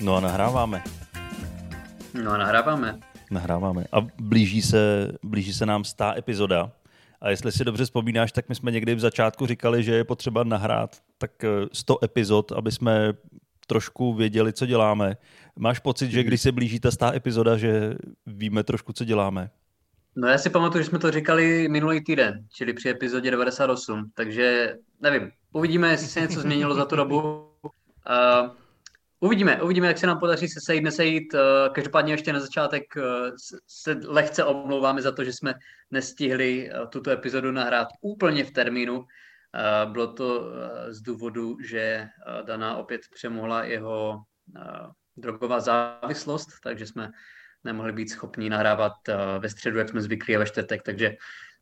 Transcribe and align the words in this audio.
No 0.00 0.16
a 0.16 0.20
nahráváme. 0.20 0.82
No 2.22 2.30
a 2.30 2.36
nahráváme. 2.36 3.00
Nahráváme. 3.30 3.84
A 3.92 4.00
blíží 4.20 4.62
se, 4.62 5.12
blíží 5.22 5.52
se 5.52 5.66
nám 5.66 5.84
stá 5.84 6.14
epizoda. 6.16 6.72
A 7.20 7.30
jestli 7.30 7.52
si 7.52 7.64
dobře 7.64 7.84
vzpomínáš, 7.84 8.32
tak 8.32 8.48
my 8.48 8.54
jsme 8.54 8.70
někdy 8.70 8.94
v 8.94 9.00
začátku 9.00 9.46
říkali, 9.46 9.82
že 9.82 9.94
je 9.94 10.04
potřeba 10.04 10.44
nahrát 10.44 10.96
tak 11.18 11.30
100 11.72 11.94
eh, 11.94 12.04
epizod, 12.04 12.52
aby 12.52 12.72
jsme 12.72 13.12
trošku 13.66 14.14
věděli, 14.14 14.52
co 14.52 14.66
děláme. 14.66 15.16
Máš 15.56 15.78
pocit, 15.78 16.10
že 16.10 16.22
když 16.22 16.40
se 16.40 16.52
blíží 16.52 16.80
ta 16.80 16.90
stá 16.90 17.14
epizoda, 17.14 17.56
že 17.56 17.94
víme 18.26 18.62
trošku, 18.62 18.92
co 18.92 19.04
děláme? 19.04 19.50
No 20.16 20.28
já 20.28 20.38
si 20.38 20.50
pamatuju, 20.50 20.84
že 20.84 20.88
jsme 20.88 20.98
to 20.98 21.10
říkali 21.10 21.68
minulý 21.68 22.04
týden, 22.04 22.44
čili 22.52 22.72
při 22.72 22.88
epizodě 22.88 23.30
98, 23.30 24.10
takže 24.14 24.74
nevím, 25.00 25.30
uvidíme, 25.52 25.90
jestli 25.90 26.06
se 26.06 26.20
něco 26.20 26.40
změnilo 26.40 26.74
za 26.74 26.84
tu 26.84 26.96
dobu. 26.96 27.46
Uh, 27.62 28.50
uvidíme, 29.20 29.62
uvidíme, 29.62 29.86
jak 29.86 29.98
se 29.98 30.06
nám 30.06 30.18
podaří 30.18 30.48
se 30.48 30.60
sejít, 30.60 30.84
nesejít. 30.84 31.34
Uh, 31.34 31.40
každopádně 31.72 32.12
ještě 32.12 32.32
na 32.32 32.40
začátek 32.40 32.84
uh, 32.96 33.02
se 33.66 34.00
lehce 34.06 34.44
omlouváme 34.44 35.02
za 35.02 35.12
to, 35.12 35.24
že 35.24 35.32
jsme 35.32 35.54
nestihli 35.90 36.70
uh, 36.70 36.88
tuto 36.88 37.10
epizodu 37.10 37.52
nahrát 37.52 37.88
úplně 38.00 38.44
v 38.44 38.50
termínu. 38.50 39.04
Bylo 39.84 40.12
to 40.12 40.52
z 40.88 41.00
důvodu, 41.00 41.56
že 41.64 42.08
Dana 42.44 42.76
opět 42.76 43.00
přemohla 43.14 43.64
jeho 43.64 44.22
drogová 45.16 45.60
závislost, 45.60 46.48
takže 46.62 46.86
jsme 46.86 47.10
nemohli 47.64 47.92
být 47.92 48.08
schopni 48.08 48.50
nahrávat 48.50 48.92
ve 49.38 49.48
středu, 49.48 49.78
jak 49.78 49.88
jsme 49.88 50.02
zvyklí, 50.02 50.36
ve 50.36 50.46
čtvrtek, 50.46 50.82
takže 50.82 51.16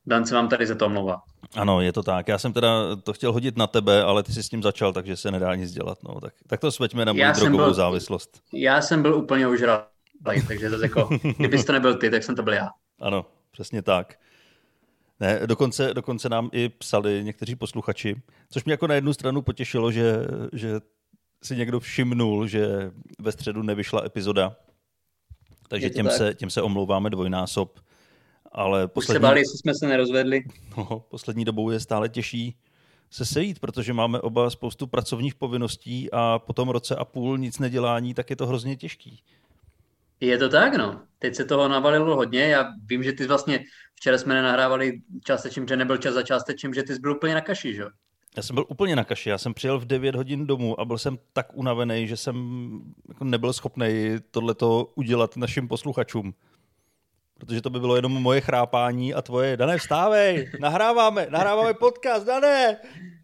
Dan 0.07 0.27
se 0.27 0.35
vám 0.35 0.49
tady 0.49 0.67
za 0.67 0.75
to 0.75 0.87
omlouvá. 0.87 1.23
Ano, 1.55 1.81
je 1.81 1.93
to 1.93 2.03
tak. 2.03 2.29
Já 2.29 2.39
jsem 2.39 2.53
teda 2.53 2.97
to 2.97 3.13
chtěl 3.13 3.33
hodit 3.33 3.57
na 3.57 3.67
tebe, 3.67 4.03
ale 4.03 4.23
ty 4.23 4.33
jsi 4.33 4.43
s 4.43 4.49
tím 4.49 4.63
začal, 4.63 4.93
takže 4.93 5.17
se 5.17 5.31
nedá 5.31 5.55
nic 5.55 5.73
dělat. 5.73 5.99
No, 6.03 6.21
tak, 6.21 6.35
tak 6.47 6.61
to 6.61 6.73
sveďme 6.73 7.05
na 7.05 7.13
moji 7.13 7.33
drogovou 7.33 7.65
byl, 7.65 7.75
závislost. 7.75 8.41
Já 8.53 8.83
jsem 8.83 9.03
byl 9.03 9.15
úplně 9.15 9.49
užralý, 9.49 9.87
takže 10.49 10.71
to 10.71 10.83
jako, 10.83 11.09
kdybys 11.39 11.65
to 11.65 11.73
nebyl 11.73 11.95
ty, 11.95 12.11
tak 12.11 12.23
jsem 12.23 12.37
to 12.37 12.43
byl 12.43 12.53
já. 12.53 12.69
Ano, 13.01 13.27
přesně 13.51 13.83
tak. 13.83 14.19
Ne, 15.21 15.41
dokonce, 15.47 15.95
dokonce 15.95 16.29
nám 16.29 16.51
i 16.53 16.69
psali 16.69 17.25
někteří 17.25 17.57
posluchači, 17.57 18.23
což 18.51 18.65
mě 18.65 18.73
jako 18.73 18.87
na 18.87 18.95
jednu 18.95 19.13
stranu 19.13 19.43
potěšilo, 19.43 19.93
že, 19.93 20.27
že 20.53 20.81
si 21.43 21.57
někdo 21.57 21.81
všimnul, 21.81 22.47
že 22.47 22.91
ve 23.19 23.33
středu 23.33 23.63
nevyšla 23.63 24.05
epizoda, 24.05 24.57
takže 25.69 25.91
těm 25.91 26.11
se, 26.11 26.35
těm 26.35 26.51
se 26.51 26.63
omlouváme 26.63 27.11
dvojnásob. 27.11 27.81
Ale 28.53 28.89
poslední... 28.89 29.13
Už 29.13 29.17
se 29.17 29.21
báli, 29.21 29.41
jestli 29.41 29.59
jsme 29.59 29.75
se 29.75 29.87
nerozvedli. 29.87 30.45
No, 30.77 31.05
poslední 31.09 31.45
dobou 31.45 31.71
je 31.71 31.81
stále 31.81 32.09
těžší 32.09 32.57
se 33.11 33.25
sejít, 33.25 33.59
protože 33.59 33.93
máme 33.93 34.21
oba 34.21 34.51
spoustu 34.51 34.87
pracovních 34.87 35.35
povinností 35.35 36.13
a 36.13 36.39
po 36.39 36.53
tom 36.53 36.69
roce 36.69 36.97
a 36.97 37.05
půl 37.05 37.39
nic 37.39 37.59
nedělání, 37.59 38.15
tak 38.15 38.31
je 38.31 38.37
to 38.37 38.47
hrozně 38.47 38.77
těžký. 38.77 39.23
Je 40.21 40.39
to 40.39 40.49
tak, 40.49 40.77
no. 40.77 41.01
Teď 41.19 41.35
se 41.35 41.45
toho 41.45 41.69
navalilo 41.69 42.17
hodně. 42.17 42.41
Já 42.41 42.73
vím, 42.87 43.03
že 43.03 43.13
ty 43.13 43.27
vlastně 43.27 43.65
včera 43.95 44.19
jsme 44.19 44.35
nenahrávali 44.35 45.01
částečím, 45.25 45.69
že 45.69 45.77
nebyl 45.77 45.97
čas 45.97 46.15
za 46.15 46.23
částečím, 46.23 46.75
že 46.75 46.83
ty 46.83 46.95
jsi 46.95 47.01
byl 47.01 47.13
úplně 47.13 47.35
na 47.35 47.41
kaši, 47.41 47.75
že? 47.75 47.85
Já 48.37 48.43
jsem 48.43 48.55
byl 48.55 48.65
úplně 48.69 48.97
na 48.97 49.05
kaši. 49.05 49.29
Já 49.31 49.39
jsem 49.39 49.55
přijel 49.55 49.79
v 49.79 49.85
9 49.85 50.15
hodin 50.15 50.47
domů 50.47 50.81
a 50.81 50.85
byl 50.85 50.99
jsem 50.99 51.19
tak 51.33 51.47
unavený, 51.55 52.07
že 52.07 52.17
jsem 52.17 52.37
jako 53.09 53.25
nebyl 53.25 53.53
schopný 53.53 54.17
tohleto 54.31 54.93
udělat 54.95 55.37
našim 55.37 55.69
posluchačům. 55.69 56.35
Protože 57.39 57.63
to 57.63 57.71
by 57.71 57.81
bylo 57.81 57.97
jenom 57.97 58.13
moje 58.13 58.41
chrápání 58.41 59.15
a 59.15 59.23
tvoje, 59.23 59.57
Dané, 59.57 59.79
vstávej, 59.79 60.51
nahráváme, 60.61 61.27
nahráváme 61.31 61.75
podcast, 61.75 62.27
Dané, 62.27 62.77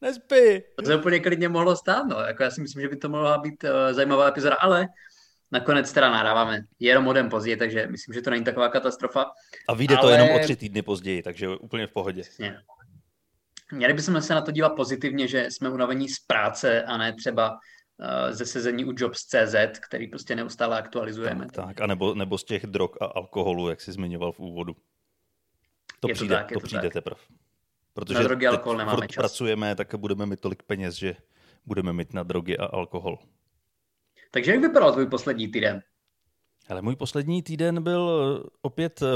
nespí. 0.03 0.62
To 0.77 0.84
se 0.84 0.97
úplně 0.97 1.21
klidně 1.21 1.49
mohlo 1.49 1.77
stát, 1.77 2.06
no. 2.06 2.21
Jako 2.21 2.43
já 2.43 2.50
si 2.50 2.61
myslím, 2.61 2.83
že 2.83 2.88
by 2.88 2.97
to 2.97 3.09
mohla 3.09 3.38
být 3.38 3.65
uh, 3.65 3.71
zajímavá 3.91 4.28
epizoda, 4.28 4.56
ale 4.61 4.87
nakonec 5.53 5.93
teda 5.93 6.11
nahráváme 6.11 6.61
jenom 6.81 7.09
o 7.09 7.12
den 7.12 7.31
později, 7.31 7.56
takže 7.56 7.87
myslím, 7.87 8.15
že 8.15 8.22
to 8.22 8.31
není 8.31 8.44
taková 8.44 8.69
katastrofa. 8.69 9.27
A 9.69 9.75
vyjde 9.75 9.97
ale... 9.97 10.03
to 10.03 10.12
jenom 10.12 10.37
o 10.37 10.38
tři 10.38 10.56
týdny 10.56 10.83
později, 10.83 11.22
takže 11.22 11.49
úplně 11.49 11.87
v 11.87 11.93
pohodě. 11.93 12.22
Přesně. 12.22 12.56
Měli 13.72 13.94
bychom 13.94 14.22
se 14.22 14.34
na 14.34 14.41
to 14.41 14.50
dívat 14.50 14.69
pozitivně, 14.69 15.28
že 15.28 15.47
jsme 15.50 15.71
unavení 15.71 16.09
z 16.09 16.19
práce 16.27 16.83
a 16.83 16.97
ne 16.97 17.12
třeba 17.12 17.59
ze 18.31 18.47
sezení 18.47 18.84
u 18.84 18.93
Jobs.cz, 18.97 19.78
který 19.81 20.09
prostě 20.09 20.37
neustále 20.37 20.78
aktualizujeme. 20.78 21.47
Tak, 21.47 21.55
tak. 21.55 21.81
a 21.81 21.87
nebo, 21.87 22.15
nebo 22.15 22.38
z 22.38 22.44
těch 22.44 22.66
drog 22.66 22.91
a 23.00 23.05
alkoholu, 23.05 23.69
jak 23.69 23.81
jsi 23.81 23.93
zmiňoval 23.93 24.32
v 24.32 24.41
úvodu. 24.41 24.77
To 26.00 26.09
je 26.09 26.15
přijde, 26.15 26.34
to, 26.34 26.41
tak, 26.41 26.53
to, 26.53 26.60
to 26.60 26.66
přijde 26.66 26.91
teprve. 26.91 27.21
Protože 27.94 28.19
na 28.19 28.25
drogy 28.25 28.47
a 28.47 28.50
alkohol 28.50 28.78
nemáme 28.78 29.09
čas. 29.09 29.22
pracujeme, 29.22 29.75
tak 29.75 29.94
budeme 29.94 30.27
mít 30.27 30.41
tolik 30.41 30.62
peněz, 30.62 30.94
že 30.94 31.16
budeme 31.66 31.93
mít 31.93 32.15
na 32.15 32.22
drogy 32.22 32.59
a 32.59 32.65
alkohol. 32.65 33.19
Takže 34.31 34.53
jak 34.53 34.61
vypadal 34.61 34.93
tvůj 34.93 35.06
poslední 35.06 35.49
týden? 35.49 35.82
Ale 36.69 36.82
můj 36.82 36.97
poslední 36.97 37.43
týden 37.43 37.82
byl 37.82 38.11
eh, 38.44 38.49
opět 38.62 39.03
eh, 39.03 39.06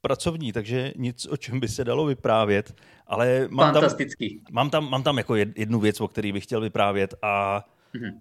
pracovní, 0.00 0.52
takže 0.52 0.92
nic, 0.96 1.26
o 1.26 1.36
čem 1.36 1.60
by 1.60 1.68
se 1.68 1.84
dalo 1.84 2.06
vyprávět, 2.06 2.74
ale 3.06 3.48
mám 3.50 3.72
Fantastický. 3.72 4.40
tam, 4.44 4.54
mám 4.54 4.70
tam, 4.70 4.90
mám 4.90 5.02
tam 5.02 5.18
jako 5.18 5.36
jednu 5.36 5.80
věc, 5.80 6.00
o 6.00 6.08
které 6.08 6.32
bych 6.32 6.44
chtěl 6.44 6.60
vyprávět 6.60 7.14
a 7.22 7.64
mm-hmm. 7.94 8.18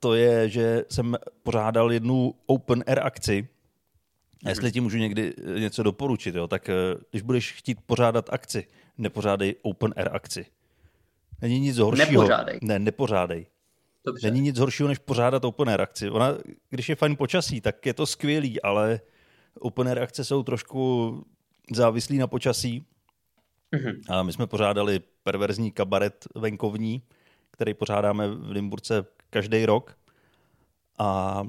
to 0.00 0.14
je, 0.14 0.48
že 0.48 0.84
jsem 0.90 1.16
pořádal 1.42 1.92
jednu 1.92 2.34
open 2.46 2.84
air 2.86 3.00
akci, 3.02 3.48
a 4.44 4.48
jestli 4.48 4.64
mhm. 4.64 4.72
ti 4.72 4.80
můžu 4.80 4.98
někdy 4.98 5.34
eh, 5.56 5.60
něco 5.60 5.82
doporučit, 5.82 6.34
jo, 6.34 6.48
tak 6.48 6.70
když 7.10 7.22
budeš 7.22 7.52
chtít 7.52 7.78
pořádat 7.86 8.28
akci, 8.32 8.66
nepořádej 8.98 9.54
open 9.62 9.94
air 9.96 10.08
akci. 10.12 10.46
Není 11.42 11.60
nic 11.60 11.78
horšího. 11.78 12.22
Nepořádej. 12.22 12.58
Ne, 12.62 12.78
nepořádej. 12.78 13.46
Dobře. 14.06 14.30
Není 14.30 14.40
nic 14.40 14.58
horšího, 14.58 14.88
než 14.88 14.98
pořádat 14.98 15.44
open 15.44 15.68
air 15.68 15.80
akci. 15.80 16.10
Ona, 16.10 16.34
když 16.70 16.88
je 16.88 16.96
fajn 16.96 17.16
počasí, 17.16 17.60
tak 17.60 17.86
je 17.86 17.94
to 17.94 18.06
skvělý, 18.06 18.62
ale 18.62 19.00
open 19.60 19.88
air 19.88 19.98
akce 19.98 20.24
jsou 20.24 20.42
trošku 20.42 21.24
závislí 21.72 22.18
na 22.18 22.26
počasí. 22.26 22.84
Mm-hmm. 23.72 24.00
A 24.08 24.22
my 24.22 24.32
jsme 24.32 24.46
pořádali 24.46 25.00
perverzní 25.22 25.70
kabaret 25.72 26.26
venkovní, 26.34 27.02
který 27.56 27.74
pořádáme 27.74 28.28
v 28.28 28.50
Limburce 28.50 29.06
každý 29.30 29.66
rok. 29.66 29.98
A 30.98 31.42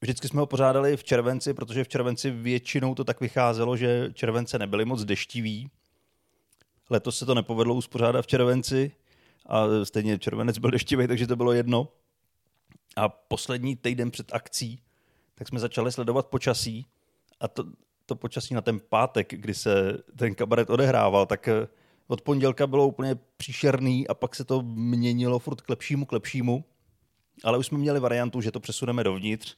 vždycky 0.00 0.28
jsme 0.28 0.40
ho 0.40 0.46
pořádali 0.46 0.96
v 0.96 1.04
červenci, 1.04 1.54
protože 1.54 1.84
v 1.84 1.88
červenci 1.88 2.30
většinou 2.30 2.94
to 2.94 3.04
tak 3.04 3.20
vycházelo, 3.20 3.76
že 3.76 4.10
července 4.14 4.58
nebyly 4.58 4.84
moc 4.84 5.04
deštivý. 5.04 5.70
Letos 6.90 7.18
se 7.18 7.26
to 7.26 7.34
nepovedlo 7.34 7.74
uspořádat 7.74 8.22
v 8.22 8.26
červenci 8.26 8.92
a 9.46 9.66
stejně 9.84 10.18
červenec 10.18 10.58
byl 10.58 10.70
deštivý, 10.70 11.08
takže 11.08 11.26
to 11.26 11.36
bylo 11.36 11.52
jedno. 11.52 11.88
A 12.96 13.08
poslední 13.08 13.76
týden 13.76 14.10
před 14.10 14.34
akcí, 14.34 14.82
tak 15.34 15.48
jsme 15.48 15.60
začali 15.60 15.92
sledovat 15.92 16.26
počasí 16.26 16.86
a 17.40 17.48
to, 17.48 17.64
to 18.06 18.16
počasí 18.16 18.54
na 18.54 18.60
ten 18.60 18.80
pátek, 18.80 19.34
kdy 19.34 19.54
se 19.54 19.98
ten 20.16 20.34
kabaret 20.34 20.70
odehrával, 20.70 21.26
tak 21.26 21.48
od 22.06 22.20
pondělka 22.22 22.66
bylo 22.66 22.86
úplně 22.86 23.16
příšerný 23.36 24.08
a 24.08 24.14
pak 24.14 24.34
se 24.34 24.44
to 24.44 24.62
měnilo 24.62 25.38
furt 25.38 25.60
k 25.60 25.68
lepšímu, 25.68 26.06
k 26.06 26.12
lepšímu. 26.12 26.64
Ale 27.44 27.58
už 27.58 27.66
jsme 27.66 27.78
měli 27.78 28.00
variantu, 28.00 28.40
že 28.40 28.50
to 28.50 28.60
přesuneme 28.60 29.04
dovnitř 29.04 29.56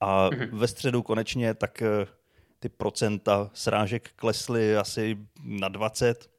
a 0.00 0.30
mm-hmm. 0.30 0.48
ve 0.52 0.68
středu 0.68 1.02
konečně 1.02 1.54
tak 1.54 1.82
eh, 1.82 2.06
ty 2.58 2.68
procenta 2.68 3.50
srážek 3.54 4.10
klesly 4.16 4.76
asi 4.76 5.18
na 5.42 5.68
20. 5.68 6.30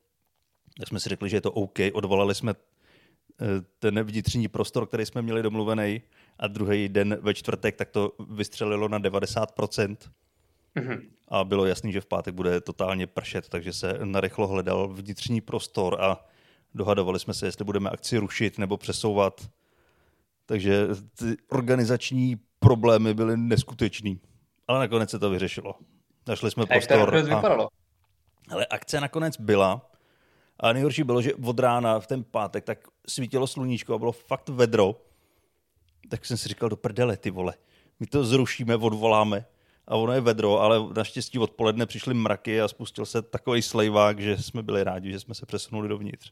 Tak 0.77 0.87
jsme 0.87 0.99
si 0.99 1.09
řekli, 1.09 1.29
že 1.29 1.37
je 1.37 1.41
to 1.41 1.51
OK. 1.51 1.79
Odvolali 1.93 2.35
jsme 2.35 2.53
eh, 2.53 3.45
ten 3.79 4.03
vnitřní 4.03 4.47
prostor, 4.47 4.87
který 4.87 5.05
jsme 5.05 5.21
měli 5.21 5.43
domluvený 5.43 6.01
a 6.39 6.47
druhý 6.47 6.89
den 6.89 7.17
ve 7.21 7.33
čtvrtek 7.33 7.75
tak 7.75 7.89
to 7.89 8.11
vystřelilo 8.29 8.87
na 8.87 8.99
90%. 8.99 9.97
Mm-hmm. 10.75 11.01
A 11.27 11.43
bylo 11.43 11.65
jasný, 11.65 11.91
že 11.91 12.01
v 12.01 12.05
pátek 12.05 12.33
bude 12.33 12.61
totálně 12.61 13.07
pršet, 13.07 13.49
takže 13.49 13.73
se 13.73 13.99
narychlo 14.03 14.47
hledal 14.47 14.87
vnitřní 14.87 15.41
prostor 15.41 16.01
a 16.01 16.25
dohadovali 16.73 17.19
jsme 17.19 17.33
se, 17.33 17.45
jestli 17.45 17.65
budeme 17.65 17.89
akci 17.89 18.17
rušit 18.17 18.57
nebo 18.57 18.77
přesouvat. 18.77 19.49
Takže 20.45 20.87
ty 21.19 21.37
organizační 21.49 22.35
problémy 22.59 23.13
byly 23.13 23.37
neskutečný. 23.37 24.19
Ale 24.67 24.79
nakonec 24.79 25.09
se 25.09 25.19
to 25.19 25.29
vyřešilo. 25.29 25.75
Našli 26.27 26.51
jsme 26.51 26.65
prostor. 26.65 27.15
Jak 27.15 27.25
to 27.25 27.35
vypadalo? 27.35 27.67
Ale 28.49 28.65
akce 28.65 29.01
nakonec 29.01 29.37
byla. 29.37 29.91
A 30.59 30.73
nejhorší 30.73 31.03
bylo, 31.03 31.21
že 31.21 31.33
od 31.33 31.59
rána 31.59 31.99
v 31.99 32.07
ten 32.07 32.23
pátek 32.23 32.63
tak 32.63 32.87
svítilo 33.07 33.47
sluníčko 33.47 33.93
a 33.95 33.97
bylo 33.97 34.11
fakt 34.11 34.49
vedro. 34.49 35.01
Tak 36.09 36.25
jsem 36.25 36.37
si 36.37 36.49
říkal, 36.49 36.69
do 36.69 36.75
prdele, 36.75 37.17
ty 37.17 37.31
vole. 37.31 37.53
My 37.99 38.05
to 38.05 38.25
zrušíme, 38.25 38.75
odvoláme 38.75 39.45
a 39.87 39.95
ono 39.95 40.13
je 40.13 40.21
vedro, 40.21 40.59
ale 40.59 40.79
naštěstí 40.95 41.39
odpoledne 41.39 41.85
přišly 41.85 42.13
mraky 42.13 42.61
a 42.61 42.67
spustil 42.67 43.05
se 43.05 43.21
takový 43.21 43.61
slejvák, 43.61 44.19
že 44.19 44.37
jsme 44.37 44.63
byli 44.63 44.83
rádi, 44.83 45.11
že 45.11 45.19
jsme 45.19 45.35
se 45.35 45.45
přesunuli 45.45 45.89
dovnitř. 45.89 46.31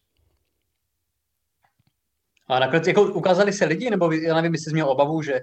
A 2.47 2.59
nakonec 2.59 2.87
jako 2.87 3.03
ukázali 3.03 3.53
se 3.53 3.65
lidi, 3.65 3.89
nebo 3.89 4.11
já 4.11 4.35
nevím, 4.35 4.53
jestli 4.53 4.69
jsi 4.69 4.73
měl 4.73 4.89
obavu, 4.89 5.21
že, 5.21 5.39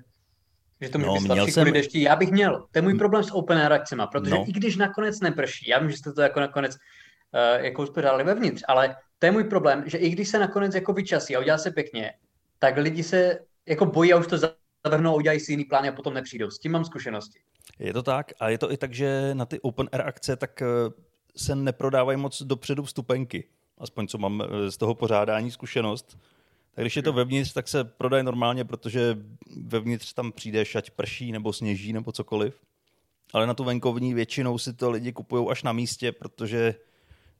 že 0.80 0.88
to 0.88 0.98
může 0.98 1.08
no, 1.08 1.14
být 1.14 1.26
slabší 1.26 1.52
jsem... 1.52 1.72
dešti. 1.72 2.02
Já 2.02 2.16
bych 2.16 2.30
měl. 2.30 2.60
To 2.60 2.78
je 2.78 2.82
můj 2.82 2.98
problém 2.98 3.24
s 3.24 3.34
open 3.34 3.66
reakcemi, 3.66 4.02
protože 4.12 4.34
no. 4.34 4.44
i 4.48 4.52
když 4.52 4.76
nakonec 4.76 5.20
neprší, 5.20 5.68
já 5.68 5.78
vím, 5.78 5.90
že 5.90 5.96
jste 5.96 6.12
to 6.12 6.22
jako 6.22 6.40
nakonec 6.40 6.76
uh, 6.76 7.64
jako 7.64 7.82
uspořádali 7.82 8.24
vevnitř, 8.24 8.62
ale 8.68 8.96
to 9.18 9.26
je 9.26 9.32
můj 9.32 9.44
problém, 9.44 9.82
že 9.86 9.98
i 9.98 10.10
když 10.10 10.28
se 10.28 10.38
nakonec 10.38 10.74
jako 10.74 10.92
vyčasí 10.92 11.36
a 11.36 11.40
udělá 11.40 11.58
se 11.58 11.70
pěkně, 11.70 12.12
tak 12.58 12.76
lidi 12.76 13.02
se 13.02 13.38
jako 13.66 13.86
bojí 13.86 14.12
a 14.12 14.16
už 14.16 14.26
to 14.26 14.38
zavrhnou, 14.84 15.16
udělají 15.16 15.40
si 15.40 15.52
jiný 15.52 15.64
plán 15.64 15.88
a 15.88 15.92
potom 15.92 16.14
nepřijdou. 16.14 16.50
S 16.50 16.58
tím 16.58 16.72
mám 16.72 16.84
zkušenosti. 16.84 17.40
Je 17.80 17.92
to 17.92 18.02
tak 18.02 18.32
a 18.40 18.48
je 18.48 18.58
to 18.58 18.72
i 18.72 18.76
tak, 18.76 18.94
že 18.94 19.30
na 19.34 19.46
ty 19.46 19.60
open 19.60 19.88
air 19.92 20.02
akce 20.06 20.36
tak 20.36 20.62
eh, 20.62 20.66
se 21.36 21.54
neprodávají 21.54 22.18
moc 22.18 22.42
dopředu 22.42 22.82
vstupenky. 22.82 23.44
Aspoň 23.78 24.06
co 24.06 24.18
mám 24.18 24.42
eh, 24.42 24.70
z 24.70 24.76
toho 24.76 24.94
pořádání 24.94 25.50
zkušenost. 25.50 26.18
Tak 26.74 26.84
když 26.84 26.96
je 26.96 27.02
to 27.02 27.12
vevnitř, 27.12 27.52
tak 27.52 27.68
se 27.68 27.84
prodají 27.84 28.24
normálně, 28.24 28.64
protože 28.64 29.18
vevnitř 29.62 30.12
tam 30.12 30.32
přijdeš, 30.32 30.76
ať 30.76 30.90
prší 30.90 31.32
nebo 31.32 31.52
sněží 31.52 31.92
nebo 31.92 32.12
cokoliv. 32.12 32.60
Ale 33.32 33.46
na 33.46 33.54
tu 33.54 33.64
venkovní 33.64 34.14
většinou 34.14 34.58
si 34.58 34.72
to 34.72 34.90
lidi 34.90 35.12
kupují 35.12 35.46
až 35.50 35.62
na 35.62 35.72
místě, 35.72 36.12
protože 36.12 36.74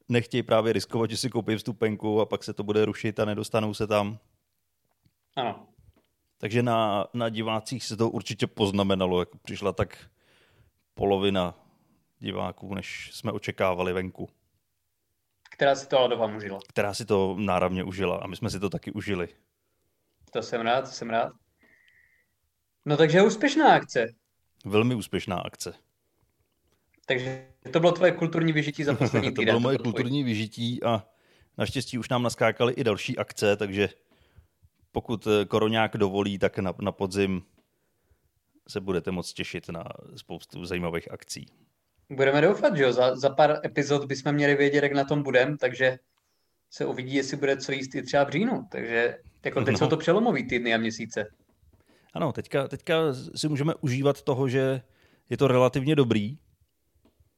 nechtějí 0.09 0.43
právě 0.43 0.73
riskovat, 0.73 1.11
že 1.11 1.17
si 1.17 1.31
koupí 1.31 1.57
vstupenku 1.57 2.21
a 2.21 2.27
pak 2.27 2.45
se 2.45 2.53
to 2.53 2.63
bude 2.63 2.85
rušit 2.85 3.21
a 3.21 3.25
nedostanou 3.25 3.75
se 3.75 3.87
tam. 3.87 4.19
Ano. 5.37 5.67
Takže 6.39 6.63
na, 6.63 7.07
na 7.15 7.29
divácích 7.29 7.85
se 7.85 7.97
to 7.97 8.11
určitě 8.11 8.47
poznamenalo, 8.47 9.21
jako 9.21 9.39
přišla 9.39 9.73
tak 9.73 9.99
polovina 11.01 11.55
diváků, 12.19 12.75
než 12.75 13.11
jsme 13.13 13.33
očekávali 13.33 13.93
venku. 13.93 14.29
Která 15.51 15.75
si 15.75 15.89
to 15.89 15.99
ale 15.99 16.09
doufám 16.09 16.37
užila. 16.37 16.59
Která 16.69 16.95
si 16.95 17.05
to 17.05 17.37
náravně 17.39 17.85
užila 17.85 18.17
a 18.17 18.27
my 18.27 18.37
jsme 18.37 18.51
si 18.51 18.61
to 18.61 18.71
taky 18.71 18.93
užili. 18.93 19.29
To 20.33 20.43
jsem 20.43 20.61
rád, 20.61 20.81
to 20.81 20.91
jsem 20.91 21.11
rád. 21.11 21.33
No 22.85 22.97
takže 22.97 23.23
úspěšná 23.23 23.75
akce. 23.75 24.15
Velmi 24.65 24.95
úspěšná 24.95 25.37
akce. 25.37 25.75
Takže 27.07 27.47
to 27.73 27.81
bylo 27.81 27.93
tvoje 27.93 28.13
kulturní 28.13 28.53
vyžití 28.53 28.85
za 28.85 28.95
poslední 28.95 29.29
týden. 29.35 29.45
to 29.47 29.51
bylo 29.51 29.61
moje 29.61 29.79
to 29.79 29.85
kulturní 29.85 30.23
tvoj. 30.23 30.33
vyžití 30.33 30.83
a 30.83 31.07
naštěstí 31.59 31.99
už 31.99 32.09
nám 32.09 32.23
naskákaly 32.23 32.73
i 32.73 32.85
další 32.85 33.19
akce, 33.19 33.57
takže 33.57 33.89
pokud 34.93 35.27
eh, 35.27 35.45
koroňák 35.45 35.97
dovolí, 35.97 36.39
tak 36.39 36.59
na, 36.59 36.75
na 36.81 36.93
podzim 36.93 37.43
se 38.69 38.81
budete 38.81 39.11
moc 39.11 39.33
těšit 39.33 39.69
na 39.69 39.85
spoustu 40.17 40.65
zajímavých 40.65 41.13
akcí. 41.13 41.47
Budeme 42.11 42.41
doufat, 42.41 42.77
že 42.77 42.83
jo? 42.83 42.93
Za, 42.93 43.17
za 43.17 43.31
pár 43.31 43.61
epizod 43.65 44.05
bychom 44.05 44.33
měli 44.33 44.55
vědět, 44.55 44.83
jak 44.83 44.93
na 44.93 45.05
tom 45.05 45.23
budem, 45.23 45.57
takže 45.57 45.99
se 46.71 46.87
uvidí, 46.87 47.15
jestli 47.15 47.37
bude 47.37 47.57
co 47.57 47.73
jíst 47.73 47.95
i 47.95 48.03
třeba 48.03 48.25
v 48.25 48.31
říjnu. 48.31 48.67
Takže 48.71 49.19
jako 49.45 49.65
teď 49.65 49.73
no. 49.73 49.79
jsou 49.79 49.87
to 49.87 49.97
přelomový 49.97 50.49
týdny 50.49 50.75
a 50.75 50.79
měsíce. 50.79 51.27
Ano, 52.15 52.33
teďka, 52.33 52.69
teďka 52.69 52.95
si 53.35 53.49
můžeme 53.49 53.75
užívat 53.75 54.23
toho, 54.23 54.49
že 54.49 54.83
je 55.31 55.37
to 55.37 55.49
relativně 55.49 55.97
dobrý, 55.97 56.39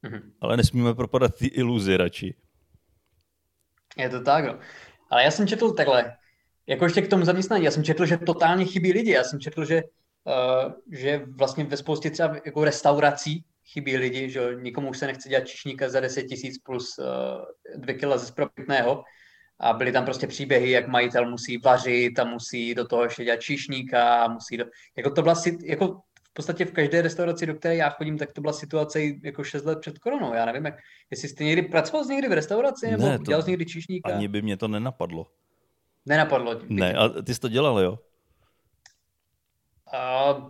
mm-hmm. 0.03 0.21
ale 0.41 0.57
nesmíme 0.57 0.93
propadat 0.93 1.37
ty 1.37 1.47
iluzi 1.47 1.97
radši. 1.97 2.35
Je 3.97 4.09
to 4.09 4.21
tak, 4.21 4.45
no. 4.45 4.59
Ale 5.09 5.23
já 5.23 5.31
jsem 5.31 5.47
četl 5.47 5.73
takhle, 5.73 6.17
jako 6.67 6.85
ještě 6.85 7.01
k 7.01 7.09
tomu 7.09 7.25
zaměstnání, 7.25 7.65
já 7.65 7.71
jsem 7.71 7.83
četl, 7.83 8.05
že 8.05 8.17
totálně 8.17 8.65
chybí 8.65 8.93
lidi. 8.93 9.11
Já 9.11 9.23
jsem 9.23 9.39
četl, 9.39 9.65
že, 9.65 9.83
že 10.91 11.21
vlastně 11.27 11.63
ve 11.63 11.77
spoustě 11.77 12.09
třeba 12.09 12.35
jako 12.45 12.63
restaurací 12.63 13.43
chybí 13.73 13.97
lidi, 13.97 14.29
že 14.29 14.55
nikomu 14.61 14.89
už 14.89 14.97
se 14.97 15.07
nechce 15.07 15.29
dělat 15.29 15.47
čišníka 15.47 15.89
za 15.89 15.99
10 15.99 16.23
tisíc 16.23 16.57
plus 16.57 16.97
uh, 16.99 17.05
dvě 17.81 17.95
kila 17.95 18.17
ze 18.17 18.25
spropitného. 18.25 19.03
A 19.59 19.73
byly 19.73 19.91
tam 19.91 20.05
prostě 20.05 20.27
příběhy, 20.27 20.71
jak 20.71 20.87
majitel 20.87 21.29
musí 21.29 21.57
vařit 21.57 22.19
a 22.19 22.23
musí 22.23 22.75
do 22.75 22.87
toho 22.87 23.03
ještě 23.03 23.23
dělat 23.23 23.41
čišníka 23.41 24.23
a 24.23 24.27
musí 24.27 24.57
do... 24.57 24.65
Jako 24.97 25.09
to 25.09 25.21
byla 25.21 25.35
jako 25.63 25.87
v 26.29 26.33
podstatě 26.33 26.65
v 26.65 26.71
každé 26.71 27.01
restauraci, 27.01 27.45
do 27.45 27.55
které 27.55 27.75
já 27.75 27.89
chodím, 27.89 28.17
tak 28.17 28.31
to 28.31 28.41
byla 28.41 28.53
situace 28.53 29.01
jako 29.23 29.43
6 29.43 29.65
let 29.65 29.79
před 29.79 29.99
koronou. 29.99 30.33
Já 30.33 30.45
nevím, 30.45 30.65
jak, 30.65 30.75
jestli 31.11 31.29
jste 31.29 31.43
někdy 31.43 31.61
pracoval 31.61 32.05
někdy 32.05 32.27
v 32.27 32.31
restauraci 32.31 32.91
nebo 32.91 33.05
ne, 33.05 33.19
dělal 33.27 33.43
jsi 33.43 33.49
někdy 33.49 33.65
čišníka. 33.65 34.13
Ani 34.13 34.27
by 34.27 34.41
mě 34.41 34.57
to 34.57 34.67
nenapadlo. 34.67 35.27
Nenapadlo. 36.05 36.61
Ne, 36.67 36.93
a 36.93 37.09
ty 37.09 37.33
jsi 37.33 37.39
to 37.39 37.49
dělal, 37.49 37.79
jo? 37.79 37.99
Uh, 39.93 40.49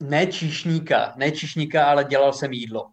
ne 0.00 0.26
číšníka, 0.26 1.14
ne 1.16 1.32
číšníka, 1.32 1.86
ale 1.86 2.04
dělal 2.04 2.32
jsem 2.32 2.52
jídlo. 2.52 2.90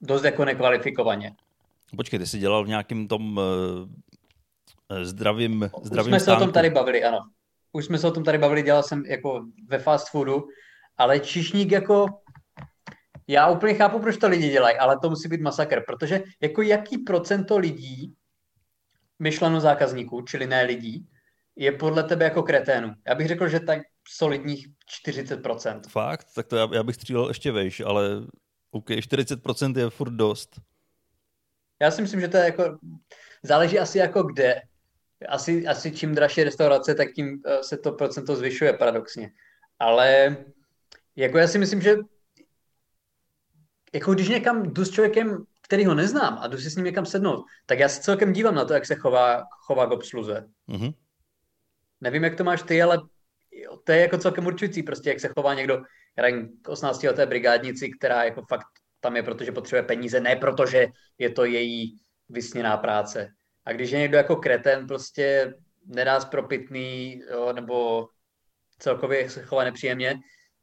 Dost 0.00 0.24
jako 0.24 0.44
nekvalifikovaně. 0.44 1.32
Počkej, 1.96 2.18
ty 2.18 2.26
jsi 2.26 2.38
dělal 2.38 2.64
v 2.64 2.68
nějakém 2.68 3.08
tom 3.08 3.36
uh, 3.36 3.44
zdravým, 5.02 5.70
zdravým 5.82 6.12
Už 6.12 6.20
jsme 6.20 6.20
stánku. 6.20 6.40
se 6.40 6.42
o 6.42 6.46
tom 6.46 6.52
tady 6.52 6.70
bavili, 6.70 7.04
ano. 7.04 7.18
Už 7.72 7.84
jsme 7.84 7.98
se 7.98 8.06
o 8.06 8.10
tom 8.10 8.24
tady 8.24 8.38
bavili, 8.38 8.62
dělal 8.62 8.82
jsem 8.82 9.06
jako 9.06 9.46
ve 9.68 9.78
fast 9.78 10.10
foodu, 10.10 10.46
ale 10.96 11.20
čišník 11.20 11.72
jako 11.72 12.06
já 13.28 13.48
úplně 13.48 13.74
chápu, 13.74 13.98
proč 13.98 14.16
to 14.16 14.28
lidi 14.28 14.50
dělají, 14.50 14.76
ale 14.76 14.98
to 15.02 15.10
musí 15.10 15.28
být 15.28 15.40
masakr, 15.40 15.82
protože 15.86 16.22
jako 16.40 16.62
jaký 16.62 16.98
procento 16.98 17.58
lidí, 17.58 18.14
myšleno 19.18 19.60
zákazníků, 19.60 20.22
čili 20.22 20.46
ne 20.46 20.62
lidí, 20.62 21.08
je 21.60 21.72
podle 21.72 22.02
tebe 22.02 22.24
jako 22.24 22.42
kreténu? 22.42 22.94
Já 23.06 23.14
bych 23.14 23.28
řekl, 23.28 23.48
že 23.48 23.60
tak 23.60 23.78
solidních 24.08 24.68
40%. 25.06 25.80
Fakt? 25.88 26.26
Tak 26.34 26.46
to 26.46 26.56
já, 26.56 26.68
já 26.72 26.82
bych 26.82 26.94
střílel 26.94 27.28
ještě 27.28 27.52
vejš, 27.52 27.80
ale 27.80 28.10
OK, 28.70 28.90
40% 28.90 29.78
je 29.78 29.90
furt 29.90 30.10
dost. 30.10 30.60
Já 31.80 31.90
si 31.90 32.02
myslím, 32.02 32.20
že 32.20 32.28
to 32.28 32.36
je 32.36 32.44
jako, 32.44 32.78
záleží 33.42 33.78
asi 33.78 33.98
jako 33.98 34.22
kde. 34.22 34.62
Asi, 35.28 35.66
asi 35.66 35.92
čím 35.92 36.14
dražší 36.14 36.44
restaurace, 36.44 36.94
tak 36.94 37.12
tím 37.12 37.42
eh, 37.46 37.62
se 37.62 37.76
to 37.76 37.92
procento 37.92 38.36
zvyšuje 38.36 38.72
paradoxně. 38.72 39.30
Ale 39.78 40.36
jako 41.16 41.38
já 41.38 41.48
si 41.48 41.58
myslím, 41.58 41.80
že 41.80 41.96
jako 43.92 44.14
když 44.14 44.28
někam 44.28 44.72
jdu 44.72 44.84
s 44.84 44.90
člověkem, 44.90 45.44
který 45.62 45.84
ho 45.84 45.94
neznám 45.94 46.38
a 46.40 46.46
jdu 46.46 46.58
si 46.58 46.70
s 46.70 46.76
ním 46.76 46.84
někam 46.84 47.06
sednout, 47.06 47.44
tak 47.66 47.78
já 47.78 47.88
se 47.88 48.00
celkem 48.00 48.32
dívám 48.32 48.54
na 48.54 48.64
to, 48.64 48.74
jak 48.74 48.86
se 48.86 48.94
chová, 48.94 49.44
chová 49.50 49.86
k 49.86 49.90
obsluze. 49.90 50.48
Mm-hmm. 50.68 50.94
Nevím, 52.00 52.24
jak 52.24 52.36
to 52.36 52.44
máš 52.44 52.62
ty, 52.62 52.82
ale 52.82 52.98
to 53.84 53.92
je 53.92 54.00
jako 54.00 54.18
celkem 54.18 54.46
určující, 54.46 54.82
prostě 54.82 55.08
jak 55.08 55.20
se 55.20 55.28
chová 55.28 55.54
někdo, 55.54 55.82
k 56.62 56.68
18 56.68 57.02
leté 57.02 57.26
brigádnici, 57.26 57.90
která 57.90 58.24
jako 58.24 58.42
fakt 58.48 58.66
tam 59.00 59.16
je, 59.16 59.22
protože 59.22 59.52
potřebuje 59.52 59.82
peníze, 59.82 60.20
ne 60.20 60.36
protože 60.36 60.86
je 61.18 61.30
to 61.30 61.44
její 61.44 61.96
vysněná 62.28 62.76
práce. 62.76 63.28
A 63.64 63.72
když 63.72 63.90
je 63.90 63.98
někdo 63.98 64.16
jako 64.16 64.36
kreten, 64.36 64.86
prostě 64.86 65.54
nedá 65.86 66.20
propitný, 66.20 67.22
jo, 67.30 67.52
nebo 67.52 68.08
celkově 68.78 69.30
se 69.30 69.42
chová 69.42 69.64
nepříjemně, 69.64 70.14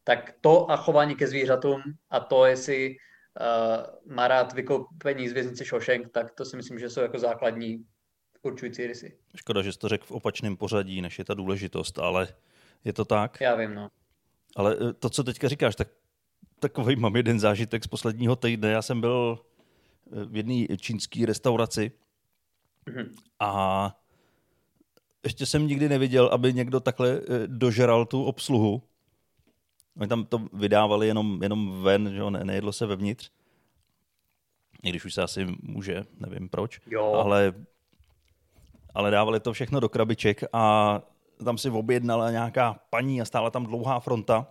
tak 0.03 0.33
to 0.41 0.71
a 0.71 0.77
chování 0.77 1.15
ke 1.15 1.27
zvířatům 1.27 1.81
a 2.09 2.19
to, 2.19 2.45
jestli 2.45 2.89
uh, 2.89 4.13
má 4.15 4.27
rád 4.27 4.53
vykoupení 4.53 5.29
z 5.29 5.33
věznice 5.33 5.65
Šošenk, 5.65 6.11
tak 6.13 6.31
to 6.31 6.45
si 6.45 6.57
myslím, 6.57 6.79
že 6.79 6.89
jsou 6.89 7.01
jako 7.01 7.19
základní 7.19 7.77
určující 8.47 8.87
rysy. 8.87 9.17
Škoda, 9.35 9.61
že 9.61 9.73
jsi 9.73 9.79
to 9.79 9.89
řekl 9.89 10.05
v 10.05 10.11
opačném 10.11 10.57
pořadí, 10.57 11.01
než 11.01 11.19
je 11.19 11.25
ta 11.25 11.33
důležitost, 11.33 11.99
ale 11.99 12.27
je 12.85 12.93
to 12.93 13.05
tak. 13.05 13.41
Já 13.41 13.55
vím, 13.55 13.75
no. 13.75 13.89
Ale 14.55 14.77
eh, 14.89 14.93
to, 14.93 15.09
co 15.09 15.23
teďka 15.23 15.47
říkáš, 15.47 15.75
tak 15.75 15.87
takový 16.59 16.95
mám 16.95 17.15
jeden 17.15 17.39
zážitek 17.39 17.83
z 17.83 17.87
posledního 17.87 18.35
týdne. 18.35 18.71
Já 18.71 18.81
jsem 18.81 19.01
byl 19.01 19.39
eh, 19.41 20.25
v 20.25 20.35
jedné 20.35 20.77
čínské 20.77 21.25
restauraci 21.25 21.91
mm-hmm. 22.87 23.09
a 23.39 24.01
ještě 25.23 25.45
jsem 25.45 25.67
nikdy 25.67 25.89
neviděl, 25.89 26.27
aby 26.27 26.53
někdo 26.53 26.79
takhle 26.79 27.09
eh, 27.09 27.47
dožeral 27.47 28.05
tu 28.05 28.23
obsluhu. 28.23 28.83
Oni 29.99 30.07
tam 30.07 30.25
to 30.25 30.47
vydávali 30.53 31.07
jenom, 31.07 31.43
jenom 31.43 31.83
ven, 31.83 32.09
že 32.11 32.17
jo, 32.17 32.29
ne, 32.29 32.45
nejedlo 32.45 32.73
se 32.73 32.85
vevnitř. 32.85 33.31
I 34.83 34.89
když 34.89 35.05
už 35.05 35.13
se 35.13 35.21
asi 35.21 35.47
může, 35.61 36.03
nevím 36.19 36.49
proč. 36.49 36.79
Jo. 36.87 37.13
Ale, 37.13 37.53
ale 38.93 39.11
dávali 39.11 39.39
to 39.39 39.53
všechno 39.53 39.79
do 39.79 39.89
krabiček 39.89 40.43
a 40.53 41.01
tam 41.45 41.57
si 41.57 41.69
objednala 41.69 42.31
nějaká 42.31 42.79
paní 42.89 43.21
a 43.21 43.25
stála 43.25 43.49
tam 43.49 43.65
dlouhá 43.65 43.99
fronta. 43.99 44.47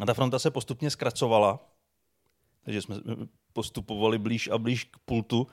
A 0.00 0.06
ta 0.06 0.14
fronta 0.14 0.38
se 0.38 0.50
postupně 0.50 0.90
zkracovala, 0.90 1.60
takže 2.64 2.82
jsme 2.82 2.96
postupovali 3.52 4.18
blíž 4.18 4.48
a 4.48 4.58
blíž 4.58 4.84
k 4.84 4.98
pultu 4.98 5.46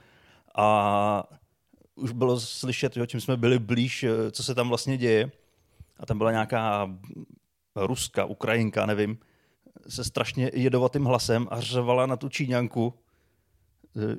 a 0.55 1.23
už 1.95 2.11
bylo 2.11 2.39
slyšet, 2.39 2.97
jo, 2.97 3.05
čím 3.05 3.21
jsme 3.21 3.37
byli 3.37 3.59
blíž, 3.59 4.03
eh, 4.03 4.31
co 4.31 4.43
se 4.43 4.55
tam 4.55 4.69
vlastně 4.69 4.97
děje. 4.97 5.31
A 5.99 6.05
tam 6.05 6.17
byla 6.17 6.31
nějaká 6.31 6.89
ruska, 7.75 8.25
ukrajinka, 8.25 8.85
nevím, 8.85 9.17
se 9.87 10.03
strašně 10.03 10.51
jedovatým 10.53 11.05
hlasem 11.05 11.47
a 11.51 11.61
řvala 11.61 12.05
na 12.05 12.17
tu 12.17 12.29
číňanku, 12.29 12.93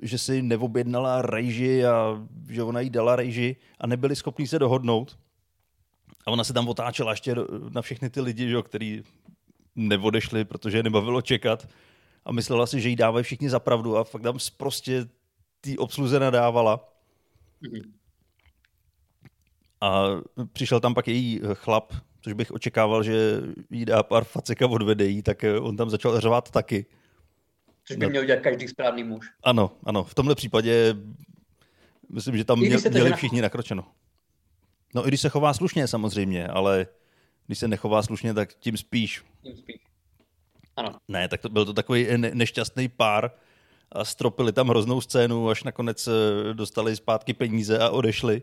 že 0.02 0.18
si 0.18 0.42
neobjednala 0.42 1.22
rejži 1.22 1.84
a 1.84 2.26
že 2.48 2.62
ona 2.62 2.80
jí 2.80 2.90
dala 2.90 3.16
rejži 3.16 3.56
a 3.78 3.86
nebyli 3.86 4.16
schopni 4.16 4.46
se 4.46 4.58
dohodnout. 4.58 5.18
A 6.26 6.30
ona 6.30 6.44
se 6.44 6.52
tam 6.52 6.68
otáčela 6.68 7.10
ještě 7.10 7.34
na 7.72 7.82
všechny 7.82 8.10
ty 8.10 8.20
lidi, 8.20 8.50
jo, 8.50 8.62
který 8.62 9.02
neodešli, 9.76 10.44
protože 10.44 10.78
je 10.78 10.82
nebavilo 10.82 11.22
čekat 11.22 11.68
a 12.24 12.32
myslela 12.32 12.66
si, 12.66 12.80
že 12.80 12.88
jí 12.88 12.96
dávají 12.96 13.24
všichni 13.24 13.50
za 13.50 13.60
pravdu 13.60 13.96
a 13.96 14.04
fakt 14.04 14.22
tam 14.22 14.38
prostě 14.56 15.06
té 15.60 15.78
obsluze 15.78 16.20
nadávala. 16.20 16.88
A 19.80 20.04
přišel 20.52 20.80
tam 20.80 20.94
pak 20.94 21.08
její 21.08 21.40
chlap, 21.54 21.92
což 22.20 22.32
bych 22.32 22.52
očekával, 22.52 23.02
že 23.02 23.40
jí 23.70 23.84
dá 23.84 24.02
pár 24.02 24.24
facek 24.24 24.62
a 24.62 24.66
odvede 24.66 25.06
jí, 25.06 25.22
tak 25.22 25.44
on 25.60 25.76
tam 25.76 25.90
začal 25.90 26.20
řvát 26.20 26.50
taky. 26.50 26.86
Což 27.90 27.96
by 27.96 28.08
měl 28.08 28.24
dělat 28.24 28.40
každý 28.40 28.68
správný 28.68 29.04
muž. 29.04 29.30
Ano, 29.42 29.70
ano. 29.84 30.04
V 30.04 30.14
tomhle 30.14 30.34
případě 30.34 30.96
myslím, 32.08 32.36
že 32.36 32.44
tam 32.44 32.58
měli 32.58 33.12
všichni 33.14 33.42
nakročeno. 33.42 33.86
No 34.94 35.06
i 35.06 35.08
když 35.08 35.20
se 35.20 35.28
chová 35.28 35.54
slušně 35.54 35.88
samozřejmě, 35.88 36.48
ale 36.48 36.86
když 37.46 37.58
se 37.58 37.68
nechová 37.68 38.02
slušně, 38.02 38.34
tak 38.34 38.54
tím 38.54 38.76
spíš. 38.76 39.24
Tím 39.42 39.56
spíš. 39.56 39.76
Ano. 40.76 40.98
Ne, 41.08 41.28
tak 41.28 41.40
to 41.40 41.48
byl 41.48 41.64
to 41.64 41.72
takový 41.72 42.06
ne- 42.16 42.30
nešťastný 42.34 42.88
pár 42.88 43.30
a 43.92 44.04
stropili 44.04 44.52
tam 44.52 44.68
hroznou 44.68 45.00
scénu, 45.00 45.48
až 45.48 45.62
nakonec 45.64 46.08
eh, 46.08 46.54
dostali 46.54 46.96
zpátky 46.96 47.34
peníze 47.34 47.78
a 47.78 47.90
odešli. 47.90 48.42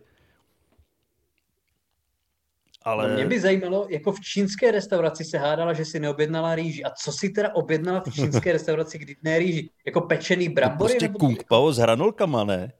Ale... 2.87 3.09
No 3.09 3.15
mě 3.15 3.25
by 3.25 3.39
zajímalo, 3.39 3.87
jako 3.89 4.11
v 4.11 4.19
čínské 4.19 4.71
restauraci 4.71 5.23
se 5.23 5.37
hádala, 5.37 5.73
že 5.73 5.85
si 5.85 5.99
neobjednala 5.99 6.55
rýži. 6.55 6.83
A 6.83 6.89
co 6.89 7.11
si 7.11 7.29
teda 7.29 7.55
objednala 7.55 7.99
v 7.99 8.13
čínské 8.13 8.51
restauraci, 8.57 8.97
kdy 8.97 9.15
ne 9.23 9.39
rýži? 9.39 9.69
Jako 9.85 10.01
pečený 10.01 10.49
brambory? 10.49 10.77
To 10.77 10.83
prostě 10.83 11.07
nebo 11.07 11.19
kung 11.19 11.43
pao 11.43 11.71
s 11.71 11.77
hranolkama, 11.77 12.43
ne? 12.43 12.71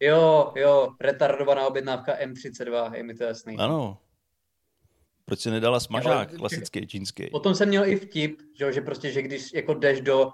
Jo, 0.00 0.52
jo, 0.56 0.88
retardovaná 1.00 1.66
objednávka 1.66 2.16
M32, 2.16 2.94
je 2.94 3.02
mi 3.02 3.14
to 3.14 3.24
jasný. 3.24 3.56
Ano. 3.56 3.98
Proč 5.24 5.40
si 5.40 5.50
nedala 5.50 5.80
smažák, 5.80 6.36
klasický 6.36 6.86
čínský? 6.86 7.26
Potom 7.30 7.54
jsem 7.54 7.68
měl 7.68 7.84
i 7.84 7.96
vtip, 7.96 8.40
že, 8.58 8.72
že 8.72 8.80
prostě, 8.80 9.10
že 9.10 9.22
když 9.22 9.52
jako 9.52 9.74
jdeš 9.74 10.00
do, 10.00 10.30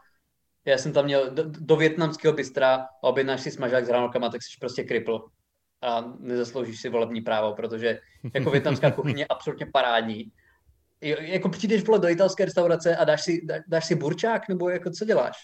já 0.64 0.78
jsem 0.78 0.92
tam 0.92 1.04
měl 1.04 1.30
do, 1.30 1.44
do 1.46 1.76
větnamského 1.76 2.34
bystra 2.34 2.74
a 2.76 3.08
objednáš 3.08 3.40
si 3.40 3.50
smažák 3.50 3.84
s 3.84 3.88
hranolkama, 3.88 4.28
tak 4.28 4.42
jsi 4.42 4.56
prostě 4.60 4.84
kripl 4.84 5.28
a 5.86 6.14
nezasloužíš 6.18 6.80
si 6.80 6.88
volební 6.88 7.20
právo, 7.20 7.54
protože 7.54 8.00
jako 8.34 8.50
větnamská 8.50 8.90
kuchyně 8.96 9.22
je 9.22 9.26
absolutně 9.26 9.66
parádní. 9.66 10.32
Jako 11.00 11.48
přijdeš 11.48 11.84
vole 11.84 11.98
do 11.98 12.08
italské 12.08 12.44
restaurace 12.44 12.96
a 12.96 13.04
dáš 13.04 13.22
si, 13.22 13.46
dá, 13.46 13.54
dáš 13.68 13.86
si 13.86 13.94
burčák, 13.94 14.48
nebo 14.48 14.68
jako 14.68 14.90
co 14.90 15.04
děláš? 15.04 15.36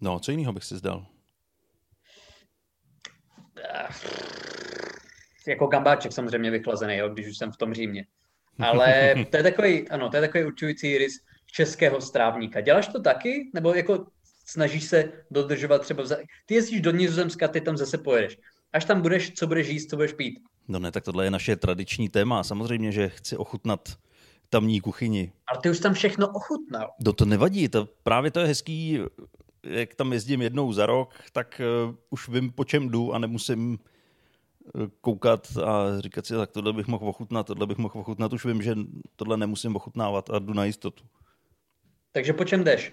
No, 0.00 0.20
co 0.20 0.30
jiného 0.30 0.52
bych 0.52 0.64
si 0.64 0.76
zdal? 0.76 1.06
Jako 5.46 5.66
gambáček 5.66 6.12
samozřejmě 6.12 6.50
vychlazený, 6.50 6.96
jo, 6.96 7.08
když 7.08 7.26
už 7.28 7.38
jsem 7.38 7.52
v 7.52 7.56
tom 7.56 7.74
Římě. 7.74 8.06
Ale 8.58 9.14
to 9.30 9.36
je 9.36 9.42
takový, 9.42 9.88
ano, 9.88 10.10
to 10.10 10.16
je 10.16 10.20
takový 10.20 10.44
určující 10.44 10.98
rys 10.98 11.12
českého 11.46 12.00
strávníka. 12.00 12.60
Děláš 12.60 12.88
to 12.88 13.02
taky? 13.02 13.50
Nebo 13.54 13.74
jako 13.74 14.06
snažíš 14.46 14.84
se 14.84 15.12
dodržovat 15.30 15.82
třeba... 15.82 16.02
Vza... 16.02 16.16
Ty 16.46 16.54
jezdíš 16.54 16.80
do 16.80 16.90
Nizozemska, 16.90 17.48
ty 17.48 17.60
tam 17.60 17.76
zase 17.76 17.98
pojedeš. 17.98 18.38
Až 18.72 18.84
tam 18.84 19.00
budeš, 19.00 19.32
co 19.32 19.46
budeš 19.46 19.68
jíst, 19.68 19.90
co 19.90 19.96
budeš 19.96 20.12
pít? 20.12 20.38
No 20.68 20.78
ne, 20.78 20.92
tak 20.92 21.04
tohle 21.04 21.24
je 21.24 21.30
naše 21.30 21.56
tradiční 21.56 22.08
téma. 22.08 22.44
Samozřejmě, 22.44 22.92
že 22.92 23.08
chci 23.08 23.36
ochutnat 23.36 23.98
tamní 24.48 24.80
kuchyni. 24.80 25.32
Ale 25.46 25.60
ty 25.62 25.70
už 25.70 25.80
tam 25.80 25.94
všechno 25.94 26.28
ochutnal. 26.28 26.90
No 27.04 27.12
to 27.12 27.24
nevadí, 27.24 27.68
to, 27.68 27.88
právě 28.02 28.30
to 28.30 28.40
je 28.40 28.46
hezký, 28.46 28.98
jak 29.62 29.94
tam 29.94 30.12
jezdím 30.12 30.42
jednou 30.42 30.72
za 30.72 30.86
rok, 30.86 31.14
tak 31.32 31.60
uh, 31.88 31.94
už 32.10 32.28
vím, 32.28 32.52
po 32.52 32.64
čem 32.64 32.88
jdu 32.88 33.14
a 33.14 33.18
nemusím 33.18 33.78
uh, 34.74 34.86
koukat 35.00 35.48
a 35.64 36.00
říkat 36.00 36.26
si, 36.26 36.34
tak 36.34 36.50
tohle 36.50 36.72
bych 36.72 36.86
mohl 36.86 37.08
ochutnat, 37.08 37.46
tohle 37.46 37.66
bych 37.66 37.78
mohl 37.78 37.98
ochutnat, 37.98 38.32
už 38.32 38.44
vím, 38.44 38.62
že 38.62 38.74
tohle 39.16 39.36
nemusím 39.36 39.76
ochutnávat 39.76 40.30
a 40.30 40.38
jdu 40.38 40.52
na 40.52 40.64
jistotu. 40.64 41.04
Takže 42.12 42.32
po 42.32 42.44
čem 42.44 42.64
jdeš? 42.64 42.92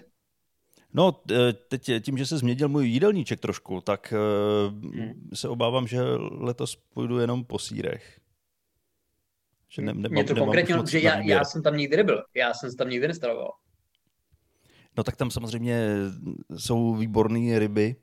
No, 0.94 1.22
teď 1.68 1.90
tím, 2.00 2.18
že 2.18 2.26
se 2.26 2.38
změnil 2.38 2.68
můj 2.68 2.88
jídelníček 2.88 3.40
trošku, 3.40 3.80
tak 3.80 4.14
hmm. 4.82 5.30
se 5.34 5.48
obávám, 5.48 5.86
že 5.86 6.02
letos 6.18 6.76
půjdu 6.76 7.18
jenom 7.18 7.44
po 7.44 7.58
sírech. 7.58 8.20
Že 9.68 9.82
ne, 9.82 9.94
nemám, 9.94 10.12
Mě 10.12 10.24
to 10.24 10.34
konkrétně, 10.34 10.74
že 10.90 11.00
já, 11.00 11.18
já 11.18 11.44
jsem 11.44 11.62
tam 11.62 11.76
nikdy 11.76 11.96
nebyl. 11.96 12.22
Já 12.34 12.54
jsem 12.54 12.76
tam 12.76 12.88
nikdy 12.88 13.08
nestravoval. 13.08 13.52
No 14.96 15.04
tak 15.04 15.16
tam 15.16 15.30
samozřejmě 15.30 15.88
jsou 16.56 16.94
výborné 16.94 17.58
ryby 17.58 17.96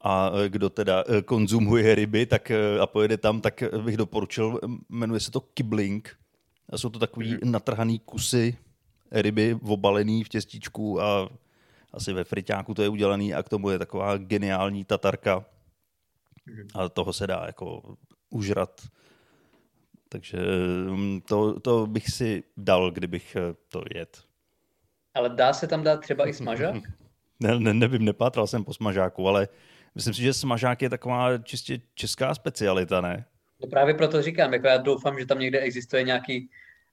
a 0.00 0.30
kdo 0.48 0.70
teda 0.70 1.04
eh, 1.08 1.22
konzumuje 1.22 1.94
ryby 1.94 2.26
tak, 2.26 2.50
eh, 2.50 2.78
a 2.80 2.86
pojede 2.86 3.16
tam, 3.16 3.40
tak 3.40 3.62
bych 3.84 3.96
doporučil, 3.96 4.60
jmenuje 4.88 5.20
se 5.20 5.30
to 5.30 5.40
kibling. 5.40 6.16
A 6.68 6.78
jsou 6.78 6.90
to 6.90 6.98
takový 6.98 7.32
mm. 7.32 7.52
natrhaný 7.52 7.98
kusy 7.98 8.56
ryby 9.10 9.58
obalený 9.62 10.24
v 10.24 10.28
těstíčku 10.28 11.00
a 11.00 11.28
asi 11.92 12.12
ve 12.12 12.24
friťáku 12.24 12.74
to 12.74 12.82
je 12.82 12.88
udělaný 12.88 13.34
a 13.34 13.42
k 13.42 13.48
tomu 13.48 13.70
je 13.70 13.78
taková 13.78 14.16
geniální 14.16 14.84
tatarka. 14.84 15.44
Mm. 16.46 16.68
A 16.74 16.88
toho 16.88 17.12
se 17.12 17.26
dá 17.26 17.42
jako 17.46 17.96
užrat. 18.30 18.80
Takže 20.08 20.38
mm, 20.90 21.20
to, 21.20 21.60
to 21.60 21.86
bych 21.86 22.08
si 22.08 22.42
dal, 22.56 22.90
kdybych 22.90 23.36
eh, 23.36 23.54
to 23.68 23.82
jet. 23.94 24.22
Ale 25.14 25.28
dá 25.28 25.52
se 25.52 25.66
tam 25.66 25.82
dát 25.82 26.00
třeba 26.00 26.28
i 26.28 26.32
smažák? 26.32 26.74
ne, 27.40 27.58
ne, 27.58 27.74
nevím, 27.74 28.04
nepátral 28.04 28.46
jsem 28.46 28.64
po 28.64 28.74
smažáku, 28.74 29.28
ale 29.28 29.48
myslím 29.94 30.14
si, 30.14 30.22
že 30.22 30.32
smažák 30.32 30.82
je 30.82 30.90
taková 30.90 31.38
čistě 31.38 31.80
česká 31.94 32.34
specialita, 32.34 33.00
ne? 33.00 33.24
No 33.60 33.68
právě 33.68 33.94
proto 33.94 34.22
říkám, 34.22 34.52
jako 34.52 34.66
já 34.66 34.76
doufám, 34.76 35.18
že 35.18 35.26
tam 35.26 35.38
někde 35.38 35.60
existuje 35.60 36.02
nějaký, 36.02 36.50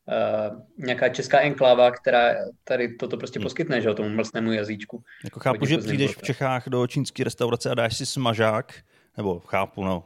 uh, 0.09 0.61
nějaká 0.77 1.09
česká 1.09 1.39
enkláva, 1.39 1.91
která 1.91 2.35
tady 2.63 2.95
toto 2.95 3.17
prostě 3.17 3.39
hmm. 3.39 3.43
poskytne, 3.43 3.81
že 3.81 3.93
tomu 3.93 4.09
mlsnému 4.09 4.51
jazyčku. 4.51 5.03
Jako 5.23 5.39
chápu, 5.39 5.65
že 5.65 5.77
přijdeš 5.77 6.15
v 6.15 6.21
Čechách 6.21 6.69
do 6.69 6.87
čínské 6.87 7.23
restaurace 7.23 7.69
a 7.69 7.73
dáš 7.73 7.97
si 7.97 8.05
smažák, 8.05 8.73
nebo 9.17 9.39
chápu, 9.39 9.83
no, 9.83 10.03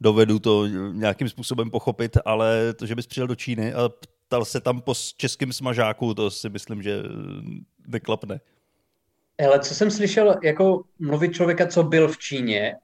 dovedu 0.00 0.38
to 0.38 0.66
nějakým 0.92 1.28
způsobem 1.28 1.70
pochopit, 1.70 2.16
ale 2.24 2.74
to, 2.74 2.86
že 2.86 2.94
bys 2.94 3.06
přijel 3.06 3.26
do 3.26 3.34
Číny 3.34 3.74
a 3.74 3.88
ptal 4.28 4.44
se 4.44 4.60
tam 4.60 4.80
po 4.80 4.94
českém 5.16 5.52
smažáku, 5.52 6.14
to 6.14 6.30
si 6.30 6.48
myslím, 6.48 6.82
že 6.82 7.02
neklapne. 7.86 8.40
Ale 9.46 9.60
co 9.60 9.74
jsem 9.74 9.90
slyšel, 9.90 10.36
jako 10.42 10.82
mluvit 10.98 11.32
člověka, 11.32 11.66
co 11.66 11.82
byl 11.82 12.08
v 12.08 12.18
Číně, 12.18 12.76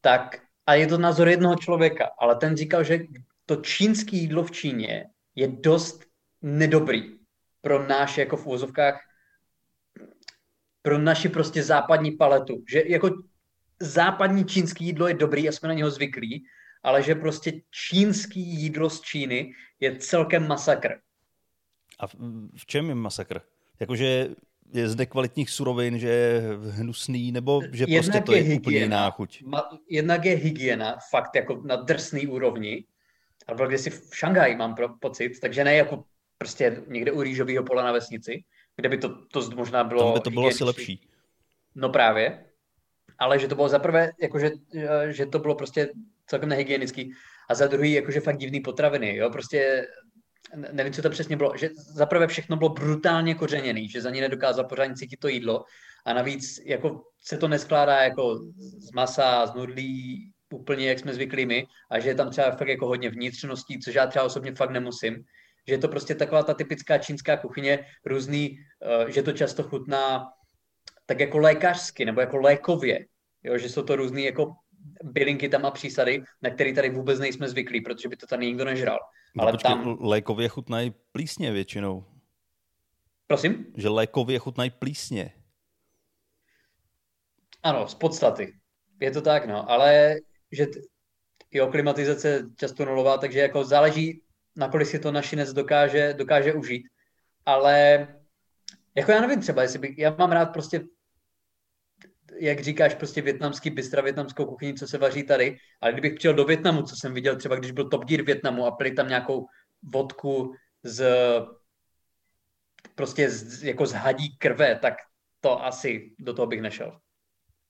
tak, 0.00 0.38
a 0.66 0.74
je 0.74 0.86
to 0.86 0.98
názor 0.98 1.28
jednoho 1.28 1.56
člověka, 1.56 2.10
ale 2.18 2.36
ten 2.36 2.56
říkal, 2.56 2.84
že 2.84 2.98
to 3.46 3.56
čínské 3.56 4.16
jídlo 4.16 4.44
v 4.44 4.50
Číně 4.50 5.06
je 5.34 5.48
dost 5.48 6.04
nedobrý 6.42 7.18
pro 7.60 7.86
náš, 7.86 8.18
jako 8.18 8.36
v 8.36 8.46
úvozovkách, 8.46 9.00
pro 10.82 10.98
naši 10.98 11.28
prostě 11.28 11.62
západní 11.62 12.10
paletu. 12.10 12.64
Že 12.68 12.82
jako 12.86 13.10
západní 13.80 14.44
čínský 14.44 14.84
jídlo 14.84 15.08
je 15.08 15.14
dobrý 15.14 15.48
a 15.48 15.52
jsme 15.52 15.68
na 15.68 15.74
něho 15.74 15.90
zvyklí, 15.90 16.44
ale 16.82 17.02
že 17.02 17.14
prostě 17.14 17.52
čínský 17.70 18.40
jídlo 18.40 18.90
z 18.90 19.00
Číny 19.00 19.52
je 19.80 19.96
celkem 19.96 20.48
masakr. 20.48 20.88
A 21.98 22.06
v 22.56 22.66
čem 22.66 22.88
je 22.88 22.94
masakr? 22.94 23.40
Jakože 23.80 24.28
je 24.72 24.88
z 24.88 24.96
nekvalitních 24.96 25.50
surovin, 25.50 25.98
že 25.98 26.08
je 26.08 26.42
hnusný, 26.70 27.32
nebo 27.32 27.60
že 27.72 27.84
jednak 27.88 28.04
prostě 28.04 28.20
to 28.20 28.32
je, 28.32 28.38
je 28.38 28.42
hygiena, 28.44 28.60
úplně 28.60 28.78
jiná 28.78 29.10
chuť? 29.10 29.42
Ma, 29.42 29.68
jednak 29.88 30.24
je 30.24 30.36
hygiena, 30.36 30.96
fakt 31.10 31.36
jako 31.36 31.62
na 31.64 31.76
drsný 31.76 32.26
úrovni. 32.26 32.84
A 33.48 33.54
byl 33.54 33.68
kdysi 33.68 33.90
v 33.90 34.16
Šanghaji, 34.16 34.56
mám 34.56 34.74
pro, 34.74 34.88
pocit, 34.88 35.40
takže 35.40 35.64
ne 35.64 35.76
jako 35.76 36.04
prostě 36.38 36.82
někde 36.86 37.12
u 37.12 37.22
rýžového 37.22 37.64
pola 37.64 37.84
na 37.84 37.92
vesnici, 37.92 38.44
kde 38.76 38.88
by 38.88 38.98
to, 38.98 39.26
to 39.26 39.50
možná 39.54 39.84
bylo... 39.84 40.02
Tam 40.02 40.12
by 40.14 40.20
to 40.20 40.30
bylo 40.30 40.48
asi 40.48 40.64
lepší. 40.64 41.08
No 41.74 41.88
právě. 41.88 42.44
Ale 43.18 43.38
že 43.38 43.48
to 43.48 43.54
bylo 43.54 43.68
zaprvé, 43.68 44.12
jakože, 44.22 44.50
že 45.10 45.26
to 45.26 45.38
bylo 45.38 45.54
prostě 45.54 45.88
celkem 46.26 46.48
nehygienický. 46.48 47.12
A 47.50 47.54
za 47.54 47.66
druhý, 47.66 47.92
jakože 47.92 48.20
fakt 48.20 48.38
divný 48.38 48.60
potraviny, 48.60 49.16
jo, 49.16 49.30
prostě 49.30 49.86
nevím, 50.72 50.92
co 50.92 51.02
to 51.02 51.10
přesně 51.10 51.36
bylo, 51.36 51.56
že 51.56 51.70
zaprvé 51.74 52.26
všechno 52.26 52.56
bylo 52.56 52.70
brutálně 52.70 53.34
kořeněný, 53.34 53.88
že 53.88 54.00
za 54.00 54.10
ní 54.10 54.20
nedokázal 54.20 54.64
pořádně 54.64 54.94
cítit 54.94 55.20
to 55.20 55.28
jídlo 55.28 55.64
a 56.04 56.12
navíc 56.12 56.60
jako 56.64 57.02
se 57.20 57.36
to 57.36 57.48
neskládá 57.48 58.02
jako 58.02 58.38
z 58.56 58.92
masa, 58.92 59.46
z 59.46 59.54
nudlí, 59.54 60.30
úplně 60.52 60.88
jak 60.88 60.98
jsme 60.98 61.14
zvyklí 61.14 61.46
my 61.46 61.66
a 61.90 61.98
že 61.98 62.08
je 62.08 62.14
tam 62.14 62.30
třeba 62.30 62.50
fakt 62.50 62.68
jako 62.68 62.86
hodně 62.86 63.10
vnitřností, 63.10 63.78
což 63.78 63.94
já 63.94 64.06
třeba 64.06 64.24
osobně 64.24 64.54
fakt 64.54 64.70
nemusím. 64.70 65.24
Že 65.68 65.74
je 65.74 65.78
to 65.78 65.88
prostě 65.88 66.14
taková 66.14 66.42
ta 66.42 66.54
typická 66.54 66.98
čínská 66.98 67.36
kuchyně, 67.36 67.86
různý, 68.04 68.58
uh, 69.02 69.08
že 69.08 69.22
to 69.22 69.32
často 69.32 69.62
chutná 69.62 70.28
tak 71.06 71.20
jako 71.20 71.38
lékařsky 71.38 72.04
nebo 72.04 72.20
jako 72.20 72.36
lékově, 72.36 73.06
jo, 73.42 73.58
že 73.58 73.68
jsou 73.68 73.82
to 73.82 73.96
různý 73.96 74.24
jako 74.24 74.54
bylinky 75.02 75.48
tam 75.48 75.66
a 75.66 75.70
přísady, 75.70 76.22
na 76.42 76.50
které 76.50 76.72
tady 76.72 76.90
vůbec 76.90 77.18
nejsme 77.18 77.48
zvyklí, 77.48 77.80
protože 77.80 78.08
by 78.08 78.16
to 78.16 78.26
tady 78.26 78.46
nikdo 78.46 78.64
nežral. 78.64 78.98
No, 79.34 79.42
Ale 79.42 79.52
počkej, 79.52 79.70
tam... 79.70 79.98
lékově 80.00 80.48
chutnají 80.48 80.94
plísně 81.12 81.52
většinou. 81.52 82.04
Prosím? 83.26 83.66
Že 83.76 83.88
lékově 83.88 84.38
chutnají 84.38 84.70
plísně. 84.70 85.32
Ano, 87.62 87.88
z 87.88 87.94
podstaty. 87.94 88.52
Je 89.00 89.10
to 89.10 89.20
tak, 89.20 89.46
no. 89.46 89.70
Ale 89.70 90.16
že 90.52 90.66
jo, 91.50 91.66
klimatizace 91.66 92.42
často 92.56 92.84
nulová, 92.84 93.18
takže 93.18 93.38
jako 93.38 93.64
záleží, 93.64 94.22
nakolik 94.56 94.88
si 94.88 94.98
to 94.98 95.12
našinec 95.12 95.52
dokáže, 95.52 96.14
dokáže 96.14 96.52
užít. 96.52 96.82
Ale 97.46 98.08
jako 98.94 99.12
já 99.12 99.20
nevím 99.20 99.40
třeba, 99.40 99.62
jestli 99.62 99.78
bych, 99.78 99.98
já 99.98 100.14
mám 100.18 100.32
rád 100.32 100.46
prostě 100.46 100.84
jak 102.40 102.60
říkáš, 102.60 102.94
prostě 102.94 103.22
větnamský 103.22 103.70
bystra, 103.70 104.02
větnamskou 104.02 104.44
kuchyni, 104.44 104.74
co 104.74 104.86
se 104.86 104.98
vaří 104.98 105.22
tady, 105.22 105.56
ale 105.80 105.92
kdybych 105.92 106.14
přijel 106.14 106.34
do 106.34 106.44
Větnamu, 106.44 106.82
co 106.82 106.96
jsem 106.96 107.14
viděl 107.14 107.36
třeba, 107.36 107.56
když 107.56 107.70
byl 107.70 107.88
Top 107.88 108.04
Gear 108.04 108.22
Větnamu 108.22 108.66
a 108.66 108.70
pili 108.70 108.92
tam 108.92 109.08
nějakou 109.08 109.46
vodku 109.82 110.54
z 110.82 111.06
prostě 112.94 113.30
z, 113.30 113.62
jako 113.64 113.86
z 113.86 113.92
hadí 113.92 114.36
krve, 114.36 114.78
tak 114.78 114.94
to 115.40 115.64
asi 115.64 116.14
do 116.18 116.34
toho 116.34 116.46
bych 116.46 116.62
nešel. 116.62 117.00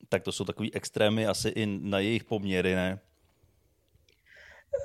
Tak 0.09 0.23
to 0.23 0.33
jsou 0.33 0.45
takový 0.45 0.75
extrémy 0.75 1.27
asi 1.27 1.49
i 1.49 1.67
na 1.67 1.99
jejich 1.99 2.25
poměry, 2.25 2.75
ne? 2.75 3.01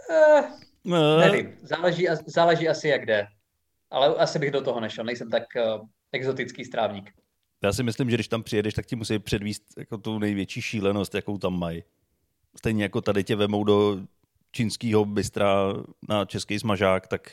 Uh, 0.10 0.46
No. 0.88 1.18
Nevím, 1.18 1.58
záleží, 1.62 2.08
záleží 2.26 2.70
asi 2.70 2.88
jak 2.88 3.06
jde. 3.06 3.28
Ale 3.92 4.16
asi 4.16 4.40
bych 4.40 4.52
do 4.52 4.62
toho 4.62 4.80
nešel, 4.80 5.06
nejsem 5.06 5.30
tak 5.30 5.44
uh, 5.56 5.88
exotický 6.12 6.66
strávník. 6.66 7.12
Já 7.64 7.74
si 7.74 7.84
myslím, 7.84 8.10
že 8.10 8.18
když 8.18 8.28
tam 8.28 8.44
přijedeš, 8.44 8.74
tak 8.74 8.86
ti 8.86 8.96
musí 8.96 9.20
předvíst 9.20 9.64
jako 9.78 9.98
tu 9.98 10.20
největší 10.20 10.62
šílenost, 10.62 11.16
jakou 11.16 11.38
tam 11.38 11.60
mají. 11.60 11.84
Stejně 12.58 12.84
jako 12.84 13.02
tady 13.02 13.24
tě 13.24 13.36
vemou 13.36 13.64
do 13.64 14.00
čínského 14.52 15.06
bystra 15.06 15.74
na 16.10 16.26
český 16.26 16.60
smažák, 16.60 17.08
tak 17.08 17.32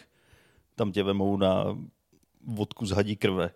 tam 0.74 0.92
tě 0.92 1.02
vemou 1.02 1.36
na 1.36 1.78
vodku 2.46 2.86
z 2.86 2.90
hadí 2.90 3.16
krve. 3.16 3.50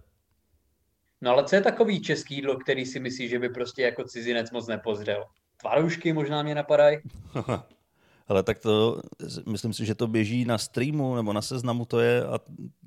No 1.21 1.31
ale 1.31 1.45
co 1.45 1.57
je 1.57 1.63
takový 1.63 2.01
český 2.01 2.35
jídlo, 2.35 2.57
který 2.57 2.87
si 2.87 3.01
myslí, 3.01 3.29
že 3.29 3.39
by 3.39 3.49
prostě 3.49 3.83
jako 3.83 4.05
cizinec 4.05 4.51
moc 4.51 4.67
nepozřel? 4.67 5.25
Tvarušky 5.57 6.13
možná 6.13 6.43
mě 6.43 6.55
napadají. 6.55 6.99
Ale 8.29 8.43
tak 8.43 8.59
to, 8.59 9.01
myslím 9.47 9.73
si, 9.73 9.87
že 9.87 9.95
to 9.95 10.07
běží 10.07 10.45
na 10.45 10.59
streamu 10.59 11.17
nebo 11.17 11.33
na 11.33 11.43
seznamu 11.43 11.85
to 11.85 12.01
je 12.01 12.25
a 12.25 12.39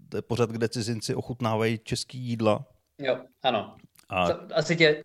to 0.09 0.17
je 0.17 0.21
pořád, 0.21 0.49
kde 0.49 0.69
cizinci 0.69 1.15
ochutnávají 1.15 1.79
český 1.83 2.17
jídla. 2.17 2.65
Jo, 2.99 3.17
ano. 3.43 3.75
A... 4.09 4.23
Asi 4.53 4.75
tě 4.75 5.03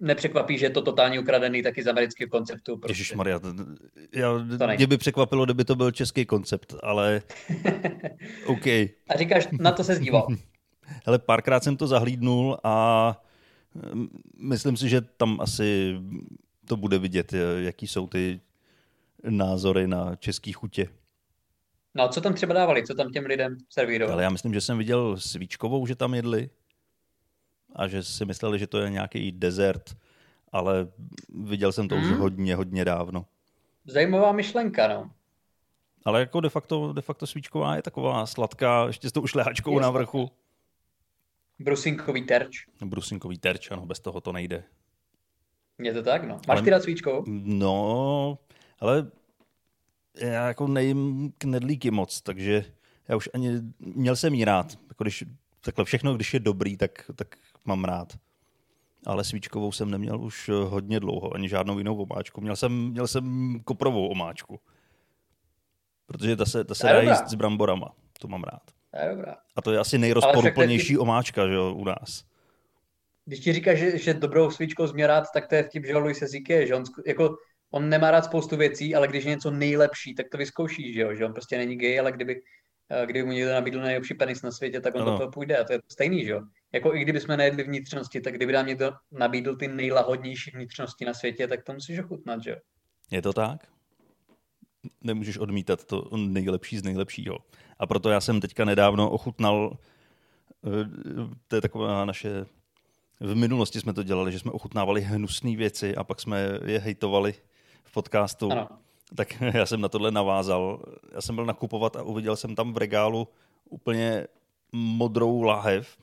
nepřekvapí, 0.00 0.58
že 0.58 0.66
je 0.66 0.70
to 0.70 0.82
totálně 0.82 1.20
ukradený 1.20 1.62
taky 1.62 1.82
z 1.82 1.88
amerického 1.88 2.30
konceptu. 2.30 2.76
Prostě. 2.76 2.90
Ježíš 2.90 3.14
Maria, 3.14 3.40
já, 4.14 4.32
mě 4.76 4.86
by 4.86 4.98
překvapilo, 4.98 5.44
kdyby 5.44 5.64
to 5.64 5.74
byl 5.74 5.90
český 5.90 6.26
koncept, 6.26 6.74
ale 6.82 7.22
OK. 8.46 8.66
A 8.66 9.16
říkáš, 9.16 9.48
na 9.60 9.72
to 9.72 9.84
se 9.84 9.94
zdíval. 9.94 10.26
Hele, 11.06 11.18
párkrát 11.18 11.64
jsem 11.64 11.76
to 11.76 11.86
zahlídnul 11.86 12.58
a 12.64 13.22
mm, 13.92 14.08
myslím 14.38 14.76
si, 14.76 14.88
že 14.88 15.00
tam 15.00 15.40
asi 15.40 15.96
to 16.68 16.76
bude 16.76 16.98
vidět, 16.98 17.32
jaký 17.58 17.86
jsou 17.86 18.06
ty 18.06 18.40
názory 19.28 19.88
na 19.88 20.16
český 20.16 20.52
chutě. 20.52 20.88
No 21.94 22.04
a 22.04 22.08
co 22.08 22.20
tam 22.20 22.34
třeba 22.34 22.54
dávali, 22.54 22.86
co 22.86 22.94
tam 22.94 23.10
těm 23.10 23.26
lidem 23.26 23.56
servírovali? 23.68 24.12
Ale 24.12 24.22
já 24.22 24.30
myslím, 24.30 24.54
že 24.54 24.60
jsem 24.60 24.78
viděl 24.78 25.16
svíčkovou, 25.16 25.86
že 25.86 25.94
tam 25.94 26.14
jedli 26.14 26.50
a 27.76 27.88
že 27.88 28.02
si 28.02 28.24
mysleli, 28.24 28.58
že 28.58 28.66
to 28.66 28.78
je 28.78 28.90
nějaký 28.90 29.32
dezert, 29.32 29.96
ale 30.52 30.88
viděl 31.28 31.72
jsem 31.72 31.88
to 31.88 31.94
hmm. 31.94 32.12
už 32.12 32.18
hodně, 32.18 32.56
hodně 32.56 32.84
dávno. 32.84 33.26
Zajímavá 33.86 34.32
myšlenka, 34.32 34.88
no. 34.88 35.10
Ale 36.04 36.20
jako 36.20 36.40
de 36.40 36.48
facto, 36.48 36.92
de 36.92 37.02
facto 37.02 37.26
svíčková 37.26 37.76
je 37.76 37.82
taková 37.82 38.26
sladká, 38.26 38.86
ještě 38.86 39.08
s 39.08 39.12
tou 39.12 39.26
šlehačkou 39.26 39.78
na 39.78 39.90
vrchu. 39.90 40.30
Brusinkový 41.58 42.22
terč. 42.22 42.66
Brusinkový 42.84 43.38
terč, 43.38 43.70
ano, 43.70 43.86
bez 43.86 44.00
toho 44.00 44.20
to 44.20 44.32
nejde. 44.32 44.64
Je 45.78 45.92
to 45.92 46.02
tak, 46.02 46.24
no. 46.24 46.34
Máš 46.34 46.58
ale, 46.58 46.62
ty 46.62 46.70
rád 46.70 46.82
svíčkou? 46.82 47.24
No, 47.44 48.38
ale 48.78 49.10
já 50.20 50.48
jako 50.48 50.66
nejím 50.66 51.32
knedlíky 51.38 51.90
moc, 51.90 52.20
takže 52.20 52.64
já 53.08 53.16
už 53.16 53.28
ani, 53.34 53.60
měl 53.78 54.16
jsem 54.16 54.34
jí 54.34 54.44
rád. 54.44 54.78
Jako 54.88 55.04
když, 55.04 55.24
takhle 55.60 55.84
všechno, 55.84 56.14
když 56.14 56.34
je 56.34 56.40
dobrý, 56.40 56.76
tak, 56.76 57.10
tak 57.16 57.36
mám 57.64 57.84
rád. 57.84 58.18
Ale 59.06 59.24
svíčkovou 59.24 59.72
jsem 59.72 59.90
neměl 59.90 60.20
už 60.20 60.50
hodně 60.64 61.00
dlouho, 61.00 61.34
ani 61.34 61.48
žádnou 61.48 61.78
jinou 61.78 61.96
omáčku. 61.96 62.40
Měl 62.40 62.56
jsem, 62.56 62.88
měl 62.90 63.06
jsem 63.06 63.56
koprovou 63.64 64.08
omáčku. 64.08 64.60
Protože 66.06 66.36
ta 66.36 66.46
se, 66.46 66.64
ta 66.64 66.74
se 66.74 66.86
dá 66.86 67.00
jíst 67.00 67.28
s 67.28 67.34
bramborama. 67.34 67.94
To 68.20 68.28
mám 68.28 68.42
rád. 68.42 68.62
To 68.94 69.00
je 69.00 69.10
dobrá. 69.10 69.36
A 69.56 69.62
to 69.62 69.72
je 69.72 69.78
asi 69.78 69.98
nejrozporuplnější 69.98 70.98
omáčka, 70.98 71.48
že 71.48 71.54
jo, 71.54 71.74
u 71.74 71.84
nás. 71.84 72.24
Když 73.24 73.40
ti 73.40 73.52
říkáš, 73.52 73.78
že, 73.78 73.98
že 73.98 74.14
dobrou 74.14 74.50
svíčkou 74.50 74.86
rád, 74.96 75.24
tak 75.34 75.46
to 75.46 75.54
je 75.54 75.62
vtip, 75.62 75.86
že 75.86 75.96
Luis 75.96 76.22
Zike, 76.22 76.66
že 76.66 76.74
on, 76.74 76.82
jako, 77.06 77.36
on 77.70 77.88
nemá 77.88 78.10
rád 78.10 78.24
spoustu 78.24 78.56
věcí, 78.56 78.94
ale 78.94 79.08
když 79.08 79.24
je 79.24 79.30
něco 79.30 79.50
nejlepší, 79.50 80.14
tak 80.14 80.26
to 80.32 80.38
vyzkouší, 80.38 80.92
že 80.92 81.00
jo, 81.00 81.14
že 81.14 81.24
on 81.24 81.32
prostě 81.32 81.58
není 81.58 81.76
gay, 81.76 82.00
ale 82.00 82.12
kdyby, 82.12 82.42
eh, 82.90 83.06
kdyby 83.06 83.26
mu 83.26 83.32
někdo 83.32 83.52
nabídl 83.52 83.80
nejlepší 83.80 84.14
penis 84.14 84.42
na 84.42 84.50
světě, 84.50 84.80
tak 84.80 84.94
on 84.94 85.02
ano. 85.02 85.10
do 85.10 85.18
toho 85.18 85.30
půjde 85.30 85.56
a 85.56 85.64
to 85.64 85.72
je 85.72 85.80
stejný, 85.88 86.24
že 86.24 86.30
jo. 86.30 86.42
Jako 86.72 86.94
i 86.94 87.00
kdyby 87.00 87.20
jsme 87.20 87.36
nejedli 87.36 87.62
vnitřnosti, 87.62 88.20
tak 88.20 88.34
kdyby 88.34 88.52
nám 88.52 88.66
někdo 88.66 88.92
nabídl 89.12 89.56
ty 89.56 89.68
nejlahodnější 89.68 90.50
vnitřnosti 90.50 91.04
na 91.04 91.14
světě, 91.14 91.48
tak 91.48 91.62
to 91.62 91.72
musíš 91.72 91.98
ochutnat, 91.98 92.42
že 92.42 92.50
jo. 92.50 92.56
Je 93.10 93.22
to 93.22 93.32
tak? 93.32 93.73
Nemůžeš 95.02 95.38
odmítat 95.38 95.84
to 95.84 96.08
nejlepší 96.16 96.78
z 96.78 96.82
nejlepšího. 96.82 97.38
A 97.78 97.86
proto 97.86 98.10
já 98.10 98.20
jsem 98.20 98.40
teďka 98.40 98.64
nedávno 98.64 99.10
ochutnal, 99.10 99.76
eh, 100.66 101.30
to 101.48 101.56
je 101.56 101.60
taková 101.60 102.04
naše 102.04 102.46
v 103.20 103.34
minulosti 103.34 103.80
jsme 103.80 103.92
to 103.92 104.02
dělali, 104.02 104.32
že 104.32 104.38
jsme 104.38 104.52
ochutnávali 104.52 105.00
hnusné 105.00 105.56
věci 105.56 105.96
a 105.96 106.04
pak 106.04 106.20
jsme 106.20 106.58
je 106.64 106.78
hejtovali 106.78 107.34
v 107.84 107.92
podcastu. 107.92 108.52
Ano. 108.52 108.68
Tak 109.16 109.40
já 109.54 109.66
jsem 109.66 109.80
na 109.80 109.88
tohle 109.88 110.10
navázal. 110.10 110.82
Já 111.14 111.20
jsem 111.20 111.34
byl 111.34 111.46
nakupovat 111.46 111.96
a 111.96 112.02
uviděl 112.02 112.36
jsem 112.36 112.54
tam 112.54 112.72
v 112.72 112.76
regálu 112.76 113.28
úplně 113.70 114.26
modrou 114.72 115.42
láhev, 115.42 115.96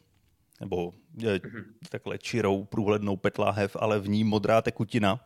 nebo 0.60 0.94
mm-hmm. 1.18 1.64
takhle 1.90 2.18
čirou, 2.18 2.64
průhlednou 2.64 3.18
petláhev, 3.18 3.76
ale 3.80 4.00
v 4.00 4.10
ní 4.10 4.24
modrá 4.24 4.62
tekutina. 4.62 5.20